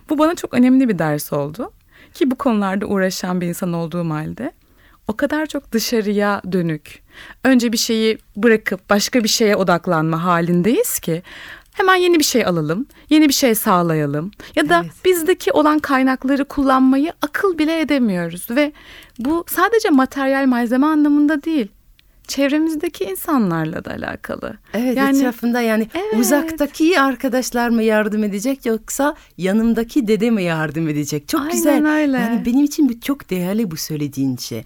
Bu 0.08 0.18
bana 0.18 0.34
çok 0.34 0.54
önemli 0.54 0.88
bir 0.88 0.98
ders 0.98 1.32
oldu. 1.32 1.72
Ki 2.14 2.30
bu 2.30 2.34
konularda 2.34 2.86
uğraşan 2.86 3.40
bir 3.40 3.46
insan 3.46 3.72
olduğum 3.72 4.10
halde 4.10 4.52
o 5.08 5.16
kadar 5.16 5.46
çok 5.46 5.72
dışarıya 5.72 6.42
dönük. 6.52 7.02
Önce 7.44 7.72
bir 7.72 7.76
şeyi 7.76 8.18
bırakıp 8.36 8.90
başka 8.90 9.24
bir 9.24 9.28
şeye 9.28 9.56
odaklanma 9.56 10.24
halindeyiz 10.24 10.98
ki 10.98 11.22
hemen 11.72 11.94
yeni 11.94 12.18
bir 12.18 12.24
şey 12.24 12.46
alalım, 12.46 12.86
yeni 13.10 13.28
bir 13.28 13.34
şey 13.34 13.54
sağlayalım 13.54 14.30
ya 14.56 14.68
da 14.68 14.80
Evet. 14.84 14.92
bizdeki 15.04 15.52
olan 15.52 15.78
kaynakları 15.78 16.44
kullanmayı 16.44 17.12
akıl 17.22 17.58
bile 17.58 17.80
edemiyoruz 17.80 18.50
ve 18.50 18.72
bu 19.18 19.44
sadece 19.48 19.90
materyal 19.90 20.46
malzeme 20.46 20.86
anlamında 20.86 21.42
değil. 21.42 21.68
Çevremizdeki 22.28 23.04
insanlarla 23.04 23.84
da 23.84 23.90
alakalı. 23.90 24.54
Evet 24.74 24.96
Yani- 24.96 25.18
etrafında 25.18 25.60
yani 25.60 25.88
Evet. 25.94 26.20
uzaktaki 26.20 27.00
arkadaşlar 27.00 27.68
mı 27.68 27.82
yardım 27.82 28.24
edecek 28.24 28.66
yoksa 28.66 29.14
yanımdaki 29.38 30.08
dede 30.08 30.30
mi 30.30 30.42
yardım 30.42 30.88
edecek? 30.88 31.28
Çok 31.28 31.40
Aynen 31.40 31.52
güzel. 31.52 31.86
öyle. 31.94 32.16
Yani 32.18 32.46
benim 32.46 32.64
için 32.64 32.88
bu 32.88 33.00
çok 33.00 33.30
değerli 33.30 33.70
bu 33.70 33.76
söylediğin 33.76 34.36
şey. 34.36 34.64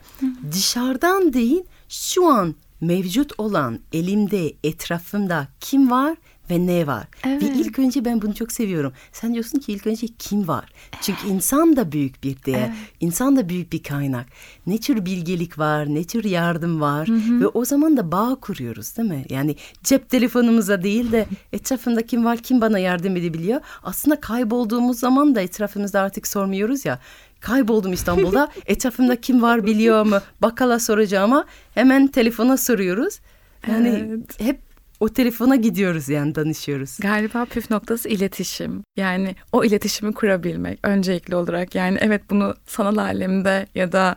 Dışarıdan 0.52 1.32
değil 1.32 1.62
şu 1.88 2.26
an 2.26 2.54
mevcut 2.80 3.32
olan 3.38 3.78
elimde 3.92 4.52
etrafımda 4.64 5.48
kim 5.60 5.90
var 5.90 6.16
ve 6.52 6.66
ne 6.66 6.86
var. 6.86 7.06
Evet. 7.26 7.42
Ve 7.42 7.46
ilk 7.46 7.78
önce 7.78 8.04
ben 8.04 8.22
bunu 8.22 8.34
çok 8.34 8.52
seviyorum. 8.52 8.92
Sen 9.12 9.34
diyorsun 9.34 9.58
ki 9.58 9.72
ilk 9.72 9.86
önce 9.86 10.06
kim 10.18 10.48
var? 10.48 10.72
Çünkü 11.00 11.28
insan 11.28 11.76
da 11.76 11.92
büyük 11.92 12.24
bir 12.24 12.36
değer. 12.46 12.70
İnsan 13.00 13.36
da 13.36 13.48
büyük 13.48 13.72
bir 13.72 13.82
kaynak. 13.82 14.26
Ne 14.66 14.78
tür 14.78 15.04
bilgelik 15.06 15.58
var, 15.58 15.94
ne 15.94 16.04
tür 16.04 16.24
yardım 16.24 16.80
var 16.80 17.08
ve 17.40 17.46
o 17.46 17.64
zaman 17.64 17.96
da 17.96 18.12
bağ 18.12 18.36
kuruyoruz 18.40 18.96
değil 18.96 19.08
mi? 19.08 19.24
Yani 19.30 19.56
cep 19.84 20.10
telefonumuza 20.10 20.82
değil 20.82 21.12
de 21.12 21.26
etrafımda 21.52 22.06
kim 22.06 22.24
var, 22.24 22.38
kim 22.38 22.60
bana 22.60 22.78
yardım 22.78 23.16
edebiliyor. 23.16 23.60
Aslında 23.82 24.20
kaybolduğumuz 24.20 24.98
zaman 24.98 25.34
da 25.34 25.40
etrafımızda 25.40 26.00
artık 26.00 26.26
sormuyoruz 26.26 26.84
ya. 26.84 26.98
Kayboldum 27.40 27.92
İstanbul'da. 27.92 28.48
Etrafımda 28.66 29.20
kim 29.20 29.42
var 29.42 29.66
biliyor 29.66 30.06
mu? 30.06 30.18
Bakkala 30.42 30.78
soracağıma 30.78 31.44
hemen 31.74 32.06
telefona 32.06 32.56
soruyoruz. 32.56 33.20
Yani 33.68 33.88
Evet. 34.08 34.40
hep 34.40 34.71
o 35.02 35.08
telefona 35.08 35.56
gidiyoruz 35.56 36.08
yani 36.08 36.34
danışıyoruz. 36.34 36.98
Galiba 37.00 37.44
püf 37.44 37.70
noktası 37.70 38.08
iletişim. 38.08 38.84
Yani 38.96 39.36
o 39.52 39.64
iletişimi 39.64 40.12
kurabilmek 40.12 40.78
öncelikli 40.82 41.34
olarak. 41.34 41.74
Yani 41.74 41.98
evet 42.00 42.22
bunu 42.30 42.54
sanal 42.66 42.96
alemde 42.96 43.66
ya 43.74 43.92
da 43.92 44.16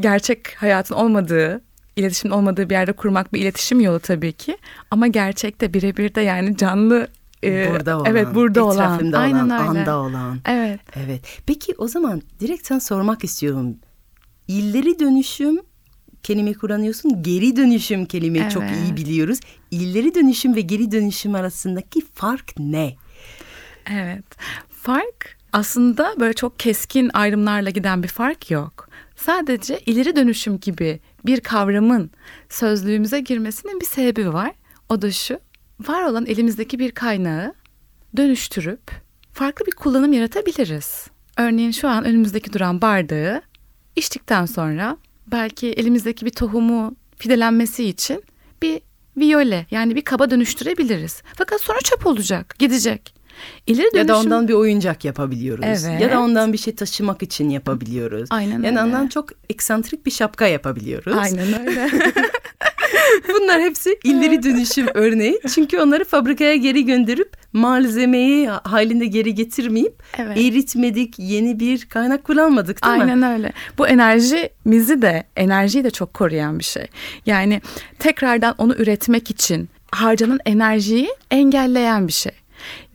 gerçek 0.00 0.54
hayatın 0.56 0.94
olmadığı, 0.94 1.60
iletişimin 1.96 2.32
olmadığı 2.32 2.70
bir 2.70 2.74
yerde 2.74 2.92
kurmak 2.92 3.32
bir 3.32 3.40
iletişim 3.40 3.80
yolu 3.80 4.00
tabii 4.00 4.32
ki. 4.32 4.58
Ama 4.90 5.06
gerçekte 5.06 5.74
birebir 5.74 6.14
de 6.14 6.20
yani 6.20 6.56
canlı 6.56 7.08
e, 7.44 7.70
burada 7.70 7.98
olan, 7.98 8.10
evet 8.10 8.34
burada 8.34 8.64
olan, 8.64 9.12
aynen 9.12 9.46
olan, 9.46 9.68
öyle. 9.68 9.80
anda 9.80 9.98
olan. 9.98 10.38
Evet. 10.48 10.80
Evet. 11.06 11.20
Peki 11.46 11.74
o 11.78 11.88
zaman 11.88 12.22
direkt 12.40 12.66
sen 12.66 12.78
sormak 12.78 13.24
istiyorum. 13.24 13.76
İlleri 14.48 14.98
dönüşüm 14.98 15.60
kelime 16.26 16.54
kullanıyorsun. 16.54 17.22
Geri 17.22 17.56
dönüşüm 17.56 18.06
kelimeyi 18.06 18.50
çok 18.50 18.62
Evet. 18.62 18.76
iyi 18.84 18.96
biliyoruz. 18.96 19.40
İlleri 19.70 20.14
dönüşüm 20.14 20.56
ve 20.56 20.60
geri 20.60 20.92
dönüşüm 20.92 21.34
arasındaki 21.34 22.00
fark 22.14 22.58
ne? 22.58 22.94
Evet. 23.90 24.24
Fark 24.70 25.36
aslında 25.52 26.14
böyle 26.20 26.32
çok 26.32 26.58
keskin 26.58 27.10
ayrımlarla 27.14 27.70
giden 27.70 28.02
bir 28.02 28.08
fark 28.08 28.50
yok. 28.50 28.88
Sadece 29.16 29.80
ileri 29.86 30.16
dönüşüm 30.16 30.60
gibi 30.60 31.00
bir 31.26 31.40
kavramın 31.40 32.10
sözlüğümüze 32.48 33.20
girmesinin 33.20 33.80
bir 33.80 33.86
sebebi 33.86 34.32
var. 34.32 34.52
O 34.88 35.02
da 35.02 35.10
şu. 35.10 35.40
Var 35.88 36.02
olan 36.02 36.26
elimizdeki 36.26 36.78
bir 36.78 36.90
kaynağı 36.90 37.54
dönüştürüp 38.16 38.90
farklı 39.32 39.66
bir 39.66 39.72
kullanım 39.72 40.12
yaratabiliriz. 40.12 41.06
Örneğin 41.36 41.70
şu 41.70 41.88
an 41.88 42.04
önümüzdeki 42.04 42.52
duran 42.52 42.80
bardağı 42.82 43.42
içtikten 43.96 44.46
sonra 44.46 44.96
belki 45.26 45.66
elimizdeki 45.68 46.26
bir 46.26 46.30
tohumu 46.30 46.96
fidelenmesi 47.16 47.84
için 47.84 48.22
bir 48.62 48.80
viyole 49.16 49.66
yani 49.70 49.96
bir 49.96 50.02
kaba 50.02 50.30
dönüştürebiliriz. 50.30 51.22
Fakat 51.34 51.60
sonra 51.60 51.78
çöp 51.84 52.06
olacak, 52.06 52.54
gidecek. 52.58 53.14
İleri 53.66 53.96
Ya 53.96 54.08
da 54.08 54.12
dönüşüm- 54.12 54.26
ondan 54.26 54.48
bir 54.48 54.52
oyuncak 54.54 55.04
yapabiliyoruz. 55.04 55.64
Evet. 55.84 56.00
Ya 56.00 56.10
da 56.10 56.20
ondan 56.20 56.52
bir 56.52 56.58
şey 56.58 56.74
taşımak 56.74 57.22
için 57.22 57.48
yapabiliyoruz. 57.50 58.28
Aynen 58.30 58.52
yani 58.52 58.66
öyle. 58.68 58.80
ondan 58.80 59.06
çok 59.08 59.28
eksantrik 59.50 60.06
bir 60.06 60.10
şapka 60.10 60.46
yapabiliyoruz. 60.46 61.16
Aynen 61.16 61.66
öyle. 61.66 61.90
Bunlar 63.28 63.60
hepsi 63.60 63.98
ileri 64.04 64.42
dönüşüm 64.42 64.86
örneği. 64.94 65.40
Çünkü 65.54 65.78
onları 65.78 66.04
fabrikaya 66.04 66.56
geri 66.56 66.84
gönderip 66.84 67.36
malzemeyi 67.52 68.48
halinde 68.48 69.06
geri 69.06 69.34
getirmeyip 69.34 70.02
Evet. 70.18 70.36
eritmedik, 70.38 71.14
yeni 71.18 71.60
bir 71.60 71.84
kaynak 71.88 72.24
kullanmadık 72.24 72.84
değil 72.84 72.96
mi? 72.96 73.02
Aynen 73.02 73.22
öyle. 73.22 73.52
Bu 73.78 73.88
enerjimizi 73.88 75.02
de 75.02 75.24
enerjiyi 75.36 75.84
de 75.84 75.90
çok 75.90 76.14
koruyan 76.14 76.58
bir 76.58 76.64
şey. 76.64 76.86
Yani 77.26 77.60
tekrardan 77.98 78.54
onu 78.58 78.74
üretmek 78.74 79.30
için 79.30 79.68
harcanan 79.90 80.38
enerjiyi 80.46 81.08
engelleyen 81.30 82.08
bir 82.08 82.12
şey. 82.12 82.32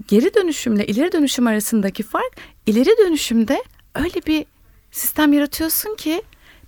Geri 0.08 0.34
dönüşümle 0.34 0.86
ileri 0.86 1.12
dönüşüm 1.12 1.48
arasındaki 1.48 2.04
fark 2.04 2.34
ileri 2.66 2.98
dönüşümde 2.98 3.64
öyle 3.96 4.22
bir 4.28 4.46
sistem 4.92 5.34
yaratıyorsun 5.34 5.96
ki 5.96 6.22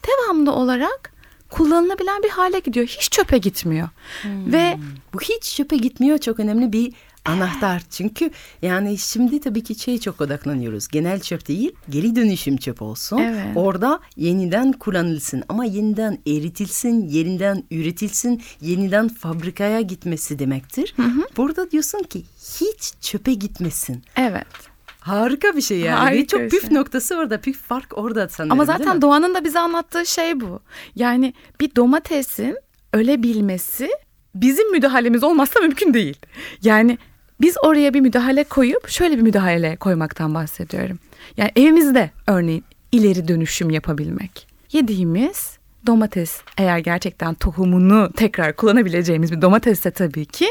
devamlı 0.08 0.52
olarak 0.52 1.13
kullanılabilen 1.54 2.24
bir 2.24 2.30
hale 2.30 2.60
gidiyor. 2.60 2.86
Hiç 2.88 3.12
çöpe 3.12 3.38
gitmiyor. 3.38 3.90
Ve 4.26 4.78
Bu 5.14 5.22
hiç 5.22 5.56
çöpe 5.56 5.78
gitmiyor 5.78 6.18
çok 6.18 6.40
önemli 6.40 6.74
bir 6.74 6.94
anahtar. 7.26 7.82
Çünkü 7.90 8.30
yani 8.62 8.98
şimdi 8.98 9.40
tabii 9.40 9.64
ki 9.64 9.76
şey 9.76 10.00
çok 10.00 10.22
odaklanıyoruz. 10.22 10.88
Genel 10.88 11.20
çöp 11.20 11.48
değil, 11.48 11.72
geri 11.90 12.16
dönüşüm 12.16 12.58
çöp 12.58 12.82
olsun. 12.82 13.18
Evet. 13.18 13.46
Orada 13.56 14.00
yeniden 14.18 14.72
kullanılsın 14.72 15.44
ama 15.50 15.66
yeniden 15.66 16.18
eritilsin, 16.28 17.08
yeniden 17.08 17.64
üretilsin, 17.72 18.42
yeniden 18.62 19.08
fabrikaya 19.08 19.82
gitmesi 19.82 20.40
demektir. 20.40 20.96
Burada 21.38 21.72
diyorsun 21.72 22.04
ki 22.04 22.24
hiç 22.60 22.94
çöpe 23.02 23.34
gitmesin. 23.34 24.04
evet. 24.16 24.73
Harika 25.04 25.56
bir 25.56 25.62
şey 25.62 25.80
yani. 25.80 26.00
Harika 26.00 26.28
çok 26.28 26.52
püf 26.52 26.68
şey. 26.68 26.74
noktası 26.74 27.18
orada. 27.18 27.42
Püf 27.42 27.58
fark 27.62 27.98
orada 27.98 28.30
sanırım. 28.30 28.52
Ama 28.52 28.66
zaten 28.66 29.02
doğanın 29.02 29.36
da 29.36 29.44
bize 29.44 29.60
anlattığı 29.60 30.06
şey 30.06 30.40
bu. 30.40 30.60
Yani 30.96 31.34
bir 31.60 31.76
domatesin 31.76 32.58
ölebilmesi 32.94 33.90
bizim 34.36 34.72
müdahalemiz 34.72 35.24
olmazsa 35.24 35.60
mümkün 35.60 35.94
değil. 35.94 36.18
Yani 36.64 36.98
biz 37.42 37.56
oraya 37.64 37.94
bir 37.94 38.02
müdahale 38.02 38.44
koyup 38.44 38.90
şöyle 38.90 39.18
bir 39.18 39.22
müdahale 39.22 39.76
koymaktan 39.76 40.34
bahsediyorum. 40.34 41.00
Yani 41.38 41.52
evimizde 41.56 42.12
örneğin 42.28 42.64
ileri 42.92 43.28
dönüşüm 43.28 43.70
yapabilmek. 43.70 44.48
Yediğimiz 44.72 45.58
domates 45.86 46.42
eğer 46.58 46.78
gerçekten 46.78 47.34
tohumunu 47.34 48.10
tekrar 48.16 48.56
kullanabileceğimiz 48.56 49.32
bir 49.32 49.42
domatesse 49.42 49.92
tabii 49.92 50.26
ki 50.26 50.48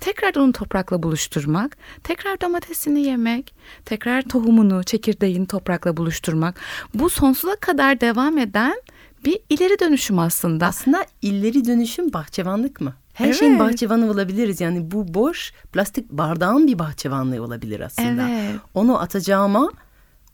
tekrar 0.00 0.34
onu 0.34 0.52
toprakla 0.52 1.02
buluşturmak, 1.02 1.76
tekrar 2.04 2.40
domatesini 2.40 3.00
yemek, 3.00 3.54
tekrar 3.84 4.22
tohumunu, 4.22 4.84
çekirdeğini 4.84 5.46
toprakla 5.46 5.96
buluşturmak. 5.96 6.60
Bu 6.94 7.10
sonsuza 7.10 7.56
kadar 7.56 8.00
devam 8.00 8.38
eden 8.38 8.74
bir 9.24 9.38
ileri 9.48 9.78
dönüşüm 9.80 10.18
aslında. 10.18 10.66
Aslında 10.66 11.04
illeri 11.22 11.64
dönüşüm 11.64 12.12
bahçıvanlık 12.12 12.80
mı? 12.80 12.94
Her 13.14 13.26
Evet. 13.26 13.38
şeyin 13.38 13.58
bahçıvanı 13.58 14.10
olabiliriz. 14.10 14.60
Yani 14.60 14.90
bu 14.90 15.14
boş 15.14 15.52
plastik 15.72 16.10
bardağın 16.10 16.66
bir 16.66 16.78
bahçıvanlığı 16.78 17.42
olabilir 17.42 17.80
aslında. 17.80 18.28
Evet. 18.28 18.60
Onu 18.74 19.00
atacağıma 19.00 19.70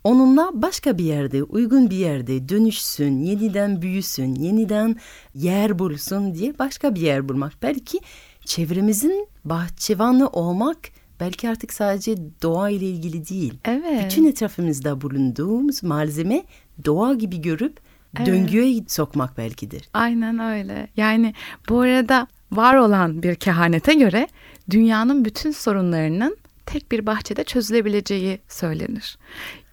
onunla 0.07 0.51
başka 0.55 0.99
bir 0.99 1.05
yerde, 1.05 1.43
uygun 1.43 1.91
bir 1.91 1.97
yerde 1.97 2.49
dönüşsün, 2.49 3.19
yeniden 3.19 3.83
büyüsün, 3.83 4.35
yeniden 4.35 4.97
yer 5.35 5.79
bulsun 5.79 6.35
diye 6.35 6.59
başka 6.59 6.95
bir 6.95 7.01
yer 7.01 7.29
bulmak. 7.29 7.53
Belki 7.63 8.01
çevremizin 8.45 9.29
bahçıvanı 9.45 10.29
olmak 10.29 10.79
belki 11.21 11.49
artık 11.49 11.73
sadece 11.73 12.17
doğa 12.43 12.71
ile 12.71 12.87
ilgili 12.87 13.29
değil. 13.29 13.55
Evet. 13.65 14.05
Bütün 14.05 14.25
etrafımızda 14.27 15.01
bulunduğumuz 15.01 15.83
malzeme 15.83 16.45
doğa 16.85 17.15
gibi 17.15 17.41
görüp 17.41 17.81
döngüye 18.27 18.85
sokmak 18.89 19.39
belkidir. 19.39 19.89
Aynen 19.95 20.39
öyle. 20.39 20.89
Yani 20.97 21.35
bu 21.69 21.81
arada 21.81 22.27
var 22.53 22.75
olan 22.75 23.23
bir 23.23 23.35
kehanete 23.35 23.95
göre 23.95 24.29
dünyanın 24.71 25.25
bütün 25.25 25.51
sorunlarının 25.51 26.37
tek 26.67 26.93
bir 26.93 27.07
bahçede 27.07 27.45
çözülebileceği 27.45 28.39
söylenir. 28.49 29.19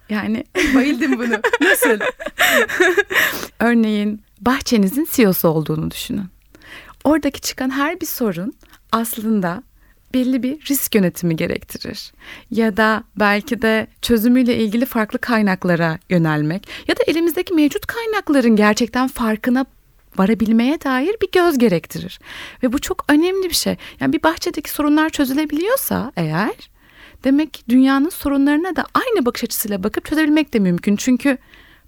Yani 0.08 0.44
Bayıldım 0.74 1.18
bunu. 1.18 1.40
Nasıl? 1.60 1.98
örneğin 3.60 4.22
bahçenizin 4.40 5.08
CEO'su 5.12 5.48
olduğunu 5.48 5.90
düşünün. 5.90 6.26
Oradaki 7.04 7.40
çıkan 7.40 7.70
her 7.70 8.00
bir 8.00 8.06
sorun 8.06 8.54
aslında 8.92 9.62
belli 10.14 10.42
bir 10.42 10.60
risk 10.70 10.94
yönetimi 10.94 11.36
gerektirir. 11.36 12.12
Ya 12.50 12.76
da 12.76 13.04
belki 13.16 13.62
de 13.62 13.86
çözümüyle 14.02 14.56
ilgili 14.56 14.86
farklı 14.86 15.18
kaynaklara 15.18 15.98
yönelmek 16.10 16.68
ya 16.88 16.96
da 16.96 17.02
elimizdeki 17.06 17.54
mevcut 17.54 17.86
kaynakların 17.86 18.56
gerçekten 18.56 19.08
farkına 19.08 19.66
varabilmeye 20.18 20.80
dair 20.80 21.16
bir 21.22 21.30
göz 21.32 21.58
gerektirir. 21.58 22.18
Ve 22.62 22.72
bu 22.72 22.78
çok 22.78 23.04
önemli 23.08 23.48
bir 23.48 23.54
şey. 23.54 23.76
Yani 24.00 24.12
bir 24.12 24.22
bahçedeki 24.22 24.70
sorunlar 24.70 25.10
çözülebiliyorsa 25.10 26.12
eğer 26.16 26.70
demek 27.24 27.54
ki 27.54 27.62
dünyanın 27.68 28.08
sorunlarına 28.08 28.76
da 28.76 28.86
aynı 28.94 29.26
bakış 29.26 29.44
açısıyla 29.44 29.82
bakıp 29.82 30.04
çözebilmek 30.04 30.54
de 30.54 30.58
mümkün. 30.58 30.96
Çünkü 30.96 31.38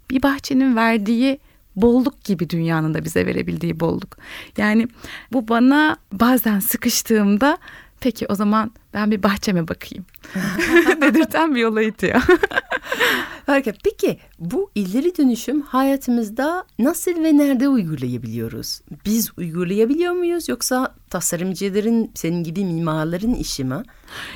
bir 0.09 0.23
bahçenin 0.23 0.75
verdiği 0.75 1.39
bolluk 1.75 2.23
gibi 2.23 2.49
dünyanın 2.49 2.93
da 2.93 3.05
bize 3.05 3.25
verebildiği 3.25 3.79
bolluk. 3.79 4.17
Yani 4.57 4.87
bu 5.33 5.47
bana 5.47 5.97
bazen 6.11 6.59
sıkıştığımda 6.59 7.57
peki 7.99 8.25
o 8.29 8.35
zaman 8.35 8.71
ben 8.93 9.11
bir 9.11 9.23
bahçeme 9.23 9.67
bakayım 9.67 10.05
dedirten 11.01 11.55
bir 11.55 11.59
yola 11.59 11.81
itiyor. 11.81 12.21
Harika. 13.45 13.73
Peki 13.83 14.19
bu 14.39 14.71
ileri 14.75 15.17
dönüşüm 15.17 15.61
hayatımızda 15.61 16.65
nasıl 16.79 17.23
ve 17.23 17.37
nerede 17.37 17.67
uygulayabiliyoruz? 17.67 18.81
Biz 19.05 19.31
uygulayabiliyor 19.37 20.13
muyuz 20.13 20.49
yoksa 20.49 20.95
tasarımcıların 21.09 22.11
senin 22.15 22.43
gibi 22.43 22.65
mimarların 22.65 23.33
işi 23.33 23.63
mi? 23.63 23.83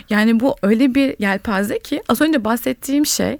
Yani 0.09 0.39
bu 0.39 0.55
öyle 0.61 0.95
bir 0.95 1.15
yelpaze 1.19 1.79
ki 1.79 2.03
az 2.09 2.21
önce 2.21 2.45
bahsettiğim 2.45 3.05
şey 3.05 3.37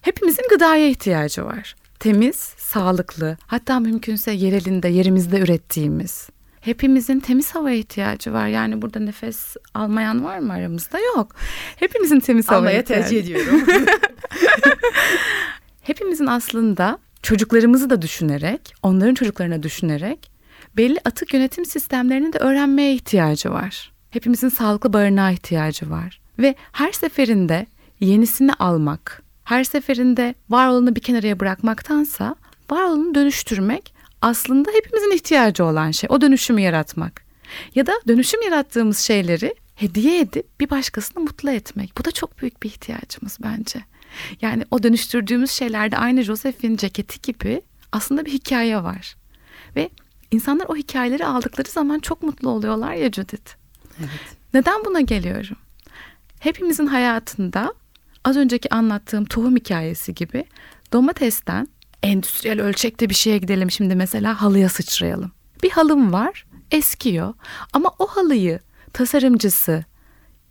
hepimizin 0.00 0.44
gıdaya 0.50 0.88
ihtiyacı 0.88 1.44
var. 1.44 1.74
Temiz, 1.98 2.36
sağlıklı, 2.58 3.36
hatta 3.46 3.80
mümkünse 3.80 4.32
yerelinde, 4.32 4.88
yerimizde 4.88 5.38
ürettiğimiz. 5.40 6.28
Hepimizin 6.62 7.20
temiz 7.20 7.54
havaya 7.54 7.76
ihtiyacı 7.76 8.32
var. 8.32 8.46
Yani 8.46 8.82
burada 8.82 9.00
nefes 9.00 9.56
almayan 9.74 10.24
var 10.24 10.38
mı 10.38 10.52
aramızda? 10.52 10.98
Yok. 11.00 11.34
Hepimizin 11.76 12.20
temiz 12.20 12.48
havaya 12.48 12.58
Almaya 12.60 12.80
ihtiyacı. 12.80 13.08
tercih 13.08 13.20
ediyorum. 13.24 13.62
Hepimizin 15.82 16.26
aslında 16.26 16.98
çocuklarımızı 17.22 17.90
da 17.90 18.02
düşünerek, 18.02 18.74
onların 18.82 19.14
çocuklarına 19.14 19.62
düşünerek 19.62 20.30
belli 20.76 20.98
atık 21.04 21.34
yönetim 21.34 21.64
sistemlerini 21.64 22.32
de 22.32 22.38
öğrenmeye 22.38 22.94
ihtiyacı 22.94 23.50
var. 23.50 23.92
Hepimizin 24.10 24.48
sağlıklı 24.48 24.92
barınağa 24.92 25.30
ihtiyacı 25.30 25.90
var. 25.90 26.20
Ve 26.38 26.54
her 26.72 26.92
seferinde 26.92 27.66
yenisini 28.00 28.52
almak, 28.54 29.22
her 29.44 29.64
seferinde 29.64 30.34
var 30.50 30.66
olanı 30.68 30.96
bir 30.96 31.00
kenarıya 31.00 31.40
bırakmaktansa 31.40 32.34
var 32.70 32.82
olanı 32.82 33.14
dönüştürmek 33.14 33.94
aslında 34.22 34.70
hepimizin 34.70 35.10
ihtiyacı 35.10 35.64
olan 35.64 35.90
şey. 35.90 36.08
O 36.10 36.20
dönüşümü 36.20 36.60
yaratmak. 36.60 37.24
Ya 37.74 37.86
da 37.86 37.92
dönüşüm 38.08 38.42
yarattığımız 38.42 38.98
şeyleri 38.98 39.54
hediye 39.74 40.20
edip 40.20 40.60
bir 40.60 40.70
başkasını 40.70 41.22
mutlu 41.22 41.50
etmek. 41.50 41.98
Bu 41.98 42.04
da 42.04 42.10
çok 42.10 42.38
büyük 42.38 42.62
bir 42.62 42.68
ihtiyacımız 42.68 43.38
bence. 43.42 43.80
Yani 44.42 44.64
o 44.70 44.82
dönüştürdüğümüz 44.82 45.50
şeylerde 45.50 45.98
aynı 45.98 46.22
Joseph'in 46.22 46.76
ceketi 46.76 47.32
gibi 47.32 47.62
aslında 47.92 48.24
bir 48.26 48.32
hikaye 48.32 48.82
var. 48.82 49.16
Ve 49.76 49.90
insanlar 50.30 50.66
o 50.68 50.76
hikayeleri 50.76 51.26
aldıkları 51.26 51.68
zaman 51.70 51.98
çok 51.98 52.22
mutlu 52.22 52.48
oluyorlar 52.48 52.92
ya 52.92 53.12
Judith. 53.12 53.50
evet. 54.00 54.36
Neden 54.54 54.84
buna 54.84 55.00
geliyorum? 55.00 55.56
Hepimizin 56.38 56.86
hayatında 56.86 57.74
az 58.24 58.36
önceki 58.36 58.74
anlattığım 58.74 59.24
tohum 59.24 59.56
hikayesi 59.56 60.14
gibi 60.14 60.44
domatesten 60.92 61.68
endüstriyel 62.02 62.60
ölçekte 62.60 63.10
bir 63.10 63.14
şeye 63.14 63.38
gidelim 63.38 63.70
şimdi 63.70 63.94
mesela 63.94 64.42
halıya 64.42 64.68
sıçrayalım. 64.68 65.32
Bir 65.62 65.70
halım 65.70 66.12
var 66.12 66.46
eskiyor 66.70 67.34
ama 67.72 67.90
o 67.98 68.06
halıyı 68.06 68.60
tasarımcısı 68.92 69.84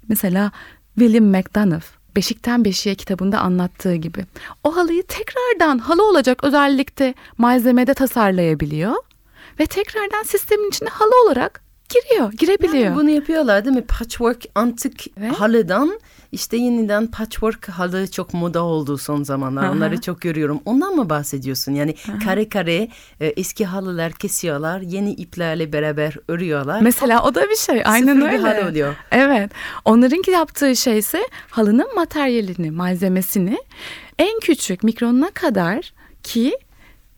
mesela 0.08 0.52
William 1.00 1.26
McDonough 1.26 1.86
Beşikten 2.16 2.66
Beşiğe 2.66 2.96
kitabında 2.96 3.40
anlattığı 3.40 3.96
gibi 3.96 4.26
o 4.64 4.76
halıyı 4.76 5.04
tekrardan 5.04 5.78
halı 5.78 6.10
olacak 6.10 6.44
özellikle 6.44 7.14
malzemede 7.38 7.94
tasarlayabiliyor 7.94 8.96
ve 9.60 9.66
tekrardan 9.66 10.24
sistemin 10.24 10.70
içine 10.70 10.90
halı 10.90 11.12
olarak 11.26 11.62
giriyor, 11.90 12.32
girebiliyor. 12.34 12.84
Yani 12.86 12.96
bunu 12.96 13.10
yapıyorlar 13.10 13.66
değil 13.66 13.76
mi? 13.76 13.86
Patchwork 13.86 14.46
antik 14.56 15.14
Evet. 15.18 15.34
halıdan 15.34 16.00
işte 16.32 16.58
yeniden 16.58 17.08
patchwork 17.08 17.70
halı 17.70 18.12
çok 18.12 18.34
moda 18.34 18.64
oldu 18.64 18.98
son 18.98 19.24
zamanlar. 19.24 19.64
Aha. 19.64 19.72
Onları 19.72 20.02
çok 20.02 20.22
görüyorum. 20.22 20.62
Ondan 20.66 20.96
mı 20.96 21.10
bahsediyorsun? 21.10 21.72
Yani 21.72 21.96
kare 22.24 22.50
kare 22.50 22.88
e, 23.20 23.28
eski 23.28 23.66
halılar 23.66 24.12
kesiyorlar. 24.12 24.82
Yeni 24.82 25.12
iplerle 25.12 25.74
beraber 25.74 26.16
örüyorlar. 26.28 26.82
Mesela 26.82 27.24
o 27.24 27.36
da 27.36 27.50
bir 27.50 27.56
şey. 27.56 27.82
Aynen 27.86 28.14
Sıfır 28.14 28.28
öyle. 28.28 28.38
bir 28.38 28.44
halı 28.44 28.70
oluyor. 28.70 28.96
Evet. 29.12 29.52
Onlarınki 29.86 30.32
yaptığı 30.32 30.76
şey 30.76 30.98
ise 30.98 31.28
halının 31.50 31.96
materyalini, 31.96 32.72
malzemesini 32.72 33.58
en 34.20 34.40
küçük 34.40 34.84
mikronuna 34.84 35.30
kadar 35.30 35.94
ki 36.24 36.58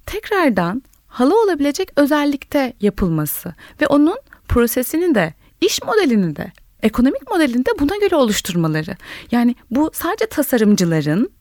tekrardan 0.05 0.83
halı 1.07 1.43
olabilecek 1.43 1.89
özellikte 1.95 2.73
yapılması 2.81 3.53
ve 3.81 3.87
onun 3.87 4.17
prosesini 4.47 5.15
de 5.15 5.33
iş 5.61 5.83
modelini 5.83 6.35
de 6.35 6.51
ekonomik 6.83 7.31
modelini 7.31 7.65
de 7.65 7.69
buna 7.79 7.97
göre 7.97 8.15
oluşturmaları. 8.15 8.97
Yani 9.31 9.55
bu 9.71 9.91
sadece 9.93 10.25
tasarımcıların 10.25 11.31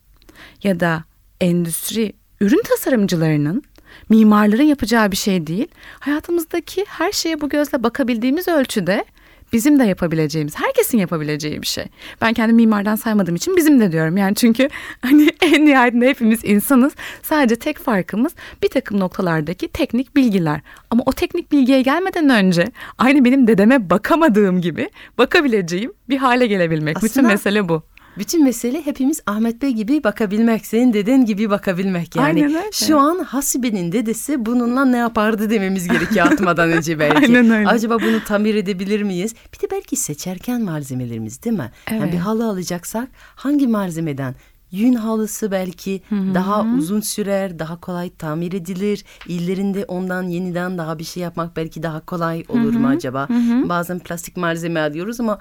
ya 0.62 0.80
da 0.80 1.04
endüstri 1.40 2.12
ürün 2.40 2.62
tasarımcılarının 2.68 3.62
mimarların 4.08 4.62
yapacağı 4.62 5.10
bir 5.10 5.16
şey 5.16 5.46
değil. 5.46 5.68
Hayatımızdaki 6.00 6.84
her 6.88 7.12
şeye 7.12 7.40
bu 7.40 7.48
gözle 7.48 7.82
bakabildiğimiz 7.82 8.48
ölçüde 8.48 9.04
bizim 9.52 9.78
de 9.78 9.84
yapabileceğimiz, 9.84 10.54
herkesin 10.58 10.98
yapabileceği 10.98 11.62
bir 11.62 11.66
şey. 11.66 11.84
Ben 12.20 12.32
kendi 12.32 12.52
mimardan 12.52 12.96
saymadığım 12.96 13.34
için 13.34 13.56
bizim 13.56 13.80
de 13.80 13.92
diyorum. 13.92 14.16
Yani 14.16 14.34
çünkü 14.34 14.68
hani 15.02 15.28
en 15.42 15.66
nihayetinde 15.66 16.08
hepimiz 16.08 16.40
insanız. 16.44 16.92
Sadece 17.22 17.56
tek 17.56 17.78
farkımız 17.78 18.32
bir 18.62 18.68
takım 18.68 19.00
noktalardaki 19.00 19.68
teknik 19.68 20.16
bilgiler. 20.16 20.60
Ama 20.90 21.02
o 21.06 21.12
teknik 21.12 21.52
bilgiye 21.52 21.82
gelmeden 21.82 22.28
önce 22.30 22.64
aynı 22.98 23.24
benim 23.24 23.46
dedeme 23.46 23.90
bakamadığım 23.90 24.60
gibi 24.60 24.90
bakabileceğim 25.18 25.92
bir 26.08 26.16
hale 26.16 26.46
gelebilmek. 26.46 26.96
Bütün 26.96 27.06
Aslında- 27.08 27.28
mesele 27.28 27.68
bu. 27.68 27.82
Bütün 28.18 28.44
mesele 28.44 28.86
hepimiz 28.86 29.20
Ahmet 29.26 29.62
Bey 29.62 29.70
gibi 29.70 30.04
bakabilmek, 30.04 30.66
senin 30.66 30.92
deden 30.92 31.24
gibi 31.24 31.50
bakabilmek. 31.50 32.16
Yani 32.16 32.26
Aynen 32.26 32.44
öyle. 32.44 32.62
şu 32.72 32.98
an 32.98 33.18
Hasibe'nin 33.18 33.92
dedesi 33.92 34.46
bununla 34.46 34.84
ne 34.84 34.96
yapardı 34.96 35.50
dememiz 35.50 35.88
gerekiyor 35.88 36.26
atmadan 36.26 36.72
önce 36.72 36.98
belki. 36.98 37.16
Aynen 37.26 37.50
öyle. 37.50 37.68
Acaba 37.68 37.98
bunu 38.00 38.24
tamir 38.24 38.54
edebilir 38.54 39.02
miyiz? 39.02 39.34
Bir 39.54 39.68
de 39.68 39.70
belki 39.70 39.96
seçerken 39.96 40.62
malzemelerimiz 40.62 41.42
değil 41.42 41.56
mi? 41.56 41.70
Yani 41.90 42.00
Evet. 42.02 42.12
bir 42.12 42.18
halı 42.18 42.46
alacaksak 42.48 43.08
hangi 43.36 43.66
malzemeden? 43.68 44.34
Yün 44.70 44.94
halısı 44.94 45.50
belki 45.50 46.02
daha 46.10 46.64
uzun 46.78 47.00
sürer, 47.00 47.58
daha 47.58 47.80
kolay 47.80 48.10
tamir 48.10 48.52
edilir. 48.52 49.04
İllerinde 49.28 49.84
ondan 49.84 50.22
yeniden 50.22 50.78
daha 50.78 50.98
bir 50.98 51.04
şey 51.04 51.22
yapmak 51.22 51.56
belki 51.56 51.82
daha 51.82 52.00
kolay 52.06 52.44
olur 52.48 52.72
mu 52.74 52.88
acaba? 52.88 53.28
Bazen 53.68 53.98
plastik 53.98 54.36
malzeme 54.36 54.80
alıyoruz 54.80 55.20
ama 55.20 55.38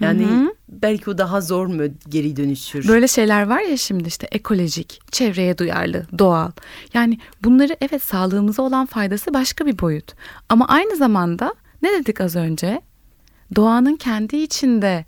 yani 0.00 0.50
belki 0.68 1.10
o 1.10 1.18
daha 1.18 1.40
zor 1.40 1.66
mu 1.66 1.82
geri 2.08 2.36
dönüşür? 2.36 2.88
Böyle 2.88 3.08
şeyler 3.08 3.46
var 3.46 3.60
ya 3.60 3.76
şimdi 3.76 4.08
işte 4.08 4.28
ekolojik, 4.32 5.12
çevreye 5.12 5.58
duyarlı, 5.58 6.06
doğal. 6.18 6.50
Yani 6.94 7.18
bunları 7.44 7.76
evet 7.80 8.02
sağlığımıza 8.02 8.62
olan 8.62 8.86
faydası 8.86 9.34
başka 9.34 9.66
bir 9.66 9.78
boyut. 9.78 10.14
Ama 10.48 10.68
aynı 10.68 10.96
zamanda 10.96 11.54
ne 11.82 11.92
dedik 11.92 12.20
az 12.20 12.36
önce? 12.36 12.80
Doğanın 13.56 13.96
kendi 13.96 14.36
içinde 14.36 15.04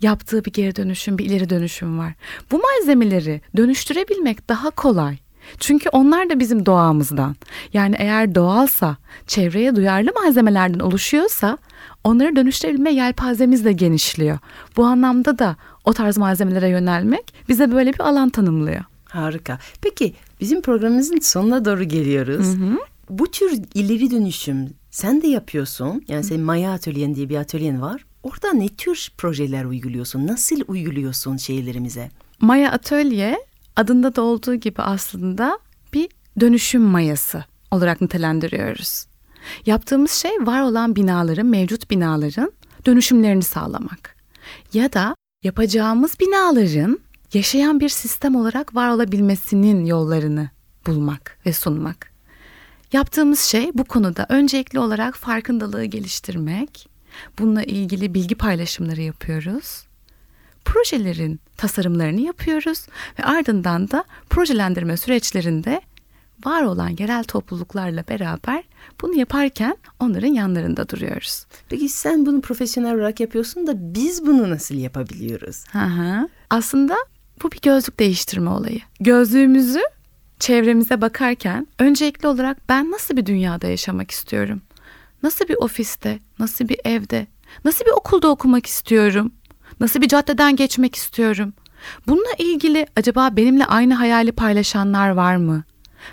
yaptığı 0.00 0.44
bir 0.44 0.52
geri 0.52 0.76
dönüşüm, 0.76 1.18
bir 1.18 1.24
ileri 1.24 1.50
dönüşüm 1.50 1.98
var. 1.98 2.12
Bu 2.50 2.58
malzemeleri 2.58 3.40
dönüştürebilmek 3.56 4.48
daha 4.48 4.70
kolay. 4.70 5.18
Çünkü 5.58 5.88
onlar 5.88 6.30
da 6.30 6.40
bizim 6.40 6.66
doğamızdan. 6.66 7.36
Yani 7.72 7.96
eğer 7.98 8.34
doğalsa, 8.34 8.96
çevreye 9.26 9.76
duyarlı 9.76 10.10
malzemelerden 10.22 10.78
oluşuyorsa 10.78 11.58
onları 12.04 12.36
dönüştürebilme 12.36 12.92
yelpazemiz 12.92 13.64
de 13.64 13.72
genişliyor. 13.72 14.38
Bu 14.76 14.84
anlamda 14.84 15.38
da 15.38 15.56
o 15.84 15.92
tarz 15.92 16.18
malzemelere 16.18 16.68
yönelmek 16.68 17.34
bize 17.48 17.72
böyle 17.72 17.92
bir 17.92 18.00
alan 18.00 18.30
tanımlıyor. 18.30 18.84
Harika. 19.08 19.58
Peki 19.82 20.14
bizim 20.40 20.62
programımızın 20.62 21.20
sonuna 21.20 21.64
doğru 21.64 21.84
geliyoruz. 21.84 22.46
Bu 23.10 23.30
tür 23.30 23.52
ileri 23.74 24.10
dönüşüm 24.10 24.70
sen 24.90 25.22
de 25.22 25.26
yapıyorsun. 25.28 26.02
Yani 26.08 26.24
senin 26.24 26.40
Maya 26.40 26.72
Atölyen 26.72 27.14
diye 27.14 27.28
bir 27.28 27.36
atölyen 27.36 27.82
var. 27.82 28.04
Orada 28.22 28.52
ne 28.52 28.68
tür 28.68 29.08
projeler 29.18 29.64
uyguluyorsun? 29.64 30.26
Nasıl 30.26 30.60
uyguluyorsun 30.68 31.36
şeylerimize? 31.36 32.10
Maya 32.40 32.72
Atölye 32.72 33.38
adında 33.80 34.16
da 34.16 34.22
olduğu 34.22 34.54
gibi 34.54 34.82
aslında 34.82 35.58
bir 35.92 36.08
dönüşüm 36.40 36.82
mayası 36.82 37.44
olarak 37.70 38.00
nitelendiriyoruz. 38.00 39.06
Yaptığımız 39.66 40.10
şey 40.10 40.30
var 40.40 40.62
olan 40.62 40.96
binaların, 40.96 41.46
mevcut 41.46 41.90
binaların 41.90 42.52
dönüşümlerini 42.86 43.42
sağlamak. 43.42 44.16
Ya 44.72 44.92
da 44.92 45.14
yapacağımız 45.42 46.20
binaların 46.20 46.98
yaşayan 47.32 47.80
bir 47.80 47.88
sistem 47.88 48.36
olarak 48.36 48.74
var 48.74 48.88
olabilmesinin 48.88 49.84
yollarını 49.84 50.50
bulmak 50.86 51.38
ve 51.46 51.52
sunmak. 51.52 52.10
Yaptığımız 52.92 53.40
şey 53.40 53.70
bu 53.74 53.84
konuda 53.84 54.26
öncelikli 54.28 54.78
olarak 54.78 55.16
farkındalığı 55.16 55.84
geliştirmek. 55.84 56.88
Bununla 57.38 57.62
ilgili 57.62 58.14
bilgi 58.14 58.34
paylaşımları 58.34 59.00
yapıyoruz 59.00 59.89
projelerin 60.64 61.40
tasarımlarını 61.56 62.20
yapıyoruz 62.20 62.86
ve 63.18 63.24
ardından 63.24 63.90
da 63.90 64.04
projelendirme 64.30 64.96
süreçlerinde 64.96 65.80
var 66.44 66.62
olan 66.62 66.96
yerel 66.98 67.24
topluluklarla 67.24 68.04
beraber 68.08 68.64
bunu 69.00 69.14
yaparken 69.14 69.76
onların 70.00 70.28
yanlarında 70.28 70.88
duruyoruz. 70.88 71.46
Peki 71.68 71.88
sen 71.88 72.26
bunu 72.26 72.40
profesyonel 72.40 72.94
olarak 72.94 73.20
yapıyorsun 73.20 73.66
da 73.66 73.94
biz 73.94 74.26
bunu 74.26 74.50
nasıl 74.50 74.74
yapabiliyoruz? 74.74 75.64
Hı 75.72 75.78
hı. 75.78 76.28
Aslında 76.50 76.96
bu 77.42 77.52
bir 77.52 77.60
gözlük 77.60 77.98
değiştirme 77.98 78.50
olayı. 78.50 78.80
Gözlüğümüzü 79.00 79.80
çevremize 80.38 81.00
bakarken 81.00 81.66
öncelikli 81.78 82.26
olarak 82.26 82.68
ben 82.68 82.90
nasıl 82.90 83.16
bir 83.16 83.26
dünyada 83.26 83.66
yaşamak 83.66 84.10
istiyorum? 84.10 84.62
Nasıl 85.22 85.48
bir 85.48 85.56
ofiste, 85.56 86.18
nasıl 86.38 86.68
bir 86.68 86.80
evde, 86.84 87.26
nasıl 87.64 87.84
bir 87.84 87.90
okulda 87.90 88.28
okumak 88.28 88.66
istiyorum? 88.66 89.32
Nasıl 89.80 90.00
bir 90.00 90.08
caddeden 90.08 90.56
geçmek 90.56 90.94
istiyorum? 90.94 91.52
Bununla 92.06 92.32
ilgili 92.38 92.86
acaba 92.96 93.36
benimle 93.36 93.64
aynı 93.64 93.94
hayali 93.94 94.32
paylaşanlar 94.32 95.10
var 95.10 95.36
mı? 95.36 95.64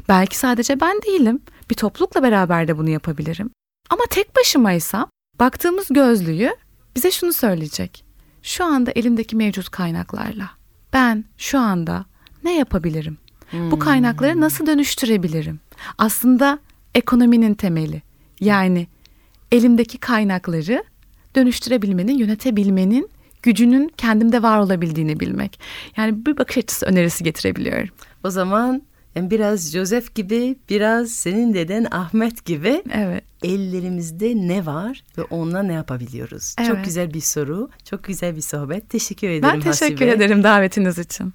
Belki 0.09 0.37
sadece 0.37 0.79
ben 0.79 1.01
değilim. 1.01 1.39
Bir 1.69 1.75
toplulukla 1.75 2.23
beraber 2.23 2.67
de 2.67 2.77
bunu 2.77 2.89
yapabilirim. 2.89 3.49
Ama 3.89 4.03
tek 4.09 4.35
başımaysam 4.35 5.09
baktığımız 5.39 5.87
gözlüğü 5.89 6.55
bize 6.95 7.11
şunu 7.11 7.33
söyleyecek. 7.33 8.05
Şu 8.43 8.65
anda 8.65 8.91
elimdeki 8.91 9.35
mevcut 9.35 9.69
kaynaklarla 9.69 10.49
ben 10.93 11.25
şu 11.37 11.59
anda 11.59 12.05
ne 12.43 12.57
yapabilirim? 12.57 13.17
Bu 13.53 13.79
kaynakları 13.79 14.41
nasıl 14.41 14.65
dönüştürebilirim? 14.67 15.59
Aslında 15.97 16.59
ekonominin 16.95 17.53
temeli. 17.53 18.01
Yani 18.39 18.87
elimdeki 19.51 19.97
kaynakları 19.97 20.83
dönüştürebilmenin, 21.35 22.17
yönetebilmenin 22.17 23.09
gücünün 23.47 23.91
kendimde 23.97 24.41
var 24.43 24.57
olabildiğini 24.59 25.19
bilmek. 25.19 25.59
Yani 25.97 26.25
bir 26.25 26.37
bakış 26.37 26.57
açısı 26.57 26.85
önerisi 26.85 27.23
getirebiliyorum. 27.23 27.89
O 28.23 28.29
zaman 28.29 28.81
yani 29.15 29.31
biraz 29.31 29.71
Joseph 29.71 30.15
gibi, 30.15 30.55
biraz 30.69 31.09
senin 31.09 31.53
deden 31.53 31.87
Ahmet 31.91 32.45
gibi 32.45 32.83
Evet. 32.93 33.23
ellerimizde 33.43 34.33
ne 34.35 34.65
var 34.65 35.03
ve 35.17 35.21
onunla 35.23 35.63
ne 35.63 35.73
yapabiliyoruz? 35.73 36.55
Çok 36.57 36.75
Evet. 36.75 36.85
güzel 36.85 37.13
bir 37.13 37.21
soru, 37.21 37.69
çok 37.89 38.03
güzel 38.03 38.35
bir 38.35 38.41
sohbet. 38.41 38.89
Teşekkür 38.89 39.27
ederim 39.29 39.43
Ben 39.53 39.59
teşekkür 39.71 40.05
Hasibe. 40.05 40.11
ederim 40.23 40.43
davetiniz 40.43 40.97
için. 40.99 41.33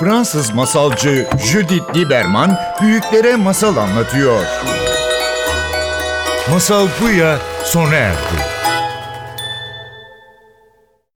Fransız 0.00 0.54
masalcı 0.54 1.26
Judith 1.52 1.96
Lieberman 1.96 2.56
büyüklere 2.82 3.36
masal 3.36 3.76
anlatıyor. 3.76 4.40
Masal 6.50 6.88
Buya 7.00 7.38
sona 7.64 7.94
erdi. 7.94 8.55